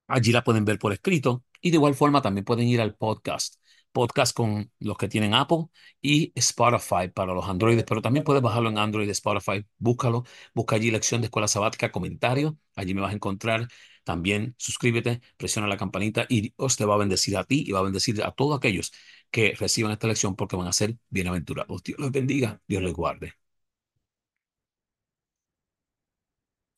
Allí 0.08 0.32
la 0.32 0.44
pueden 0.44 0.64
ver 0.64 0.78
por 0.78 0.92
escrito 0.92 1.44
y 1.60 1.70
de 1.70 1.76
igual 1.76 1.94
forma 1.94 2.22
también 2.22 2.44
pueden 2.44 2.68
ir 2.68 2.80
al 2.80 2.96
podcast. 2.96 3.56
Podcast 3.92 4.34
con 4.36 4.70
los 4.80 4.96
que 4.98 5.08
tienen 5.08 5.34
Apple 5.34 5.66
y 6.02 6.32
Spotify 6.34 7.08
para 7.14 7.34
los 7.34 7.46
Androides, 7.48 7.84
pero 7.84 8.02
también 8.02 8.24
puedes 8.24 8.42
bajarlo 8.42 8.68
en 8.70 8.78
Android, 8.78 9.08
Spotify, 9.10 9.66
búscalo, 9.78 10.24
busca 10.54 10.76
allí 10.76 10.90
lección 10.90 11.20
de 11.20 11.26
escuela 11.26 11.48
sabática, 11.48 11.90
comentario, 11.92 12.58
allí 12.76 12.94
me 12.94 13.00
vas 13.00 13.12
a 13.12 13.14
encontrar. 13.14 13.68
También 14.04 14.54
suscríbete, 14.58 15.20
presiona 15.36 15.68
la 15.68 15.76
campanita 15.76 16.26
y 16.28 16.52
Dios 16.56 16.76
te 16.76 16.84
va 16.86 16.94
a 16.94 16.98
bendecir 16.98 17.36
a 17.36 17.44
ti 17.44 17.64
y 17.66 17.72
va 17.72 17.80
a 17.80 17.82
bendecir 17.82 18.22
a 18.22 18.30
todos 18.32 18.56
aquellos 18.56 18.92
que 19.30 19.54
reciban 19.58 19.92
esta 19.92 20.06
lección 20.06 20.36
porque 20.36 20.56
van 20.56 20.68
a 20.68 20.72
ser 20.72 20.96
bienaventurados. 21.10 21.82
Dios 21.82 21.98
los 21.98 22.10
bendiga, 22.12 22.60
Dios 22.66 22.82
les 22.82 22.94
guarde. 22.94 23.37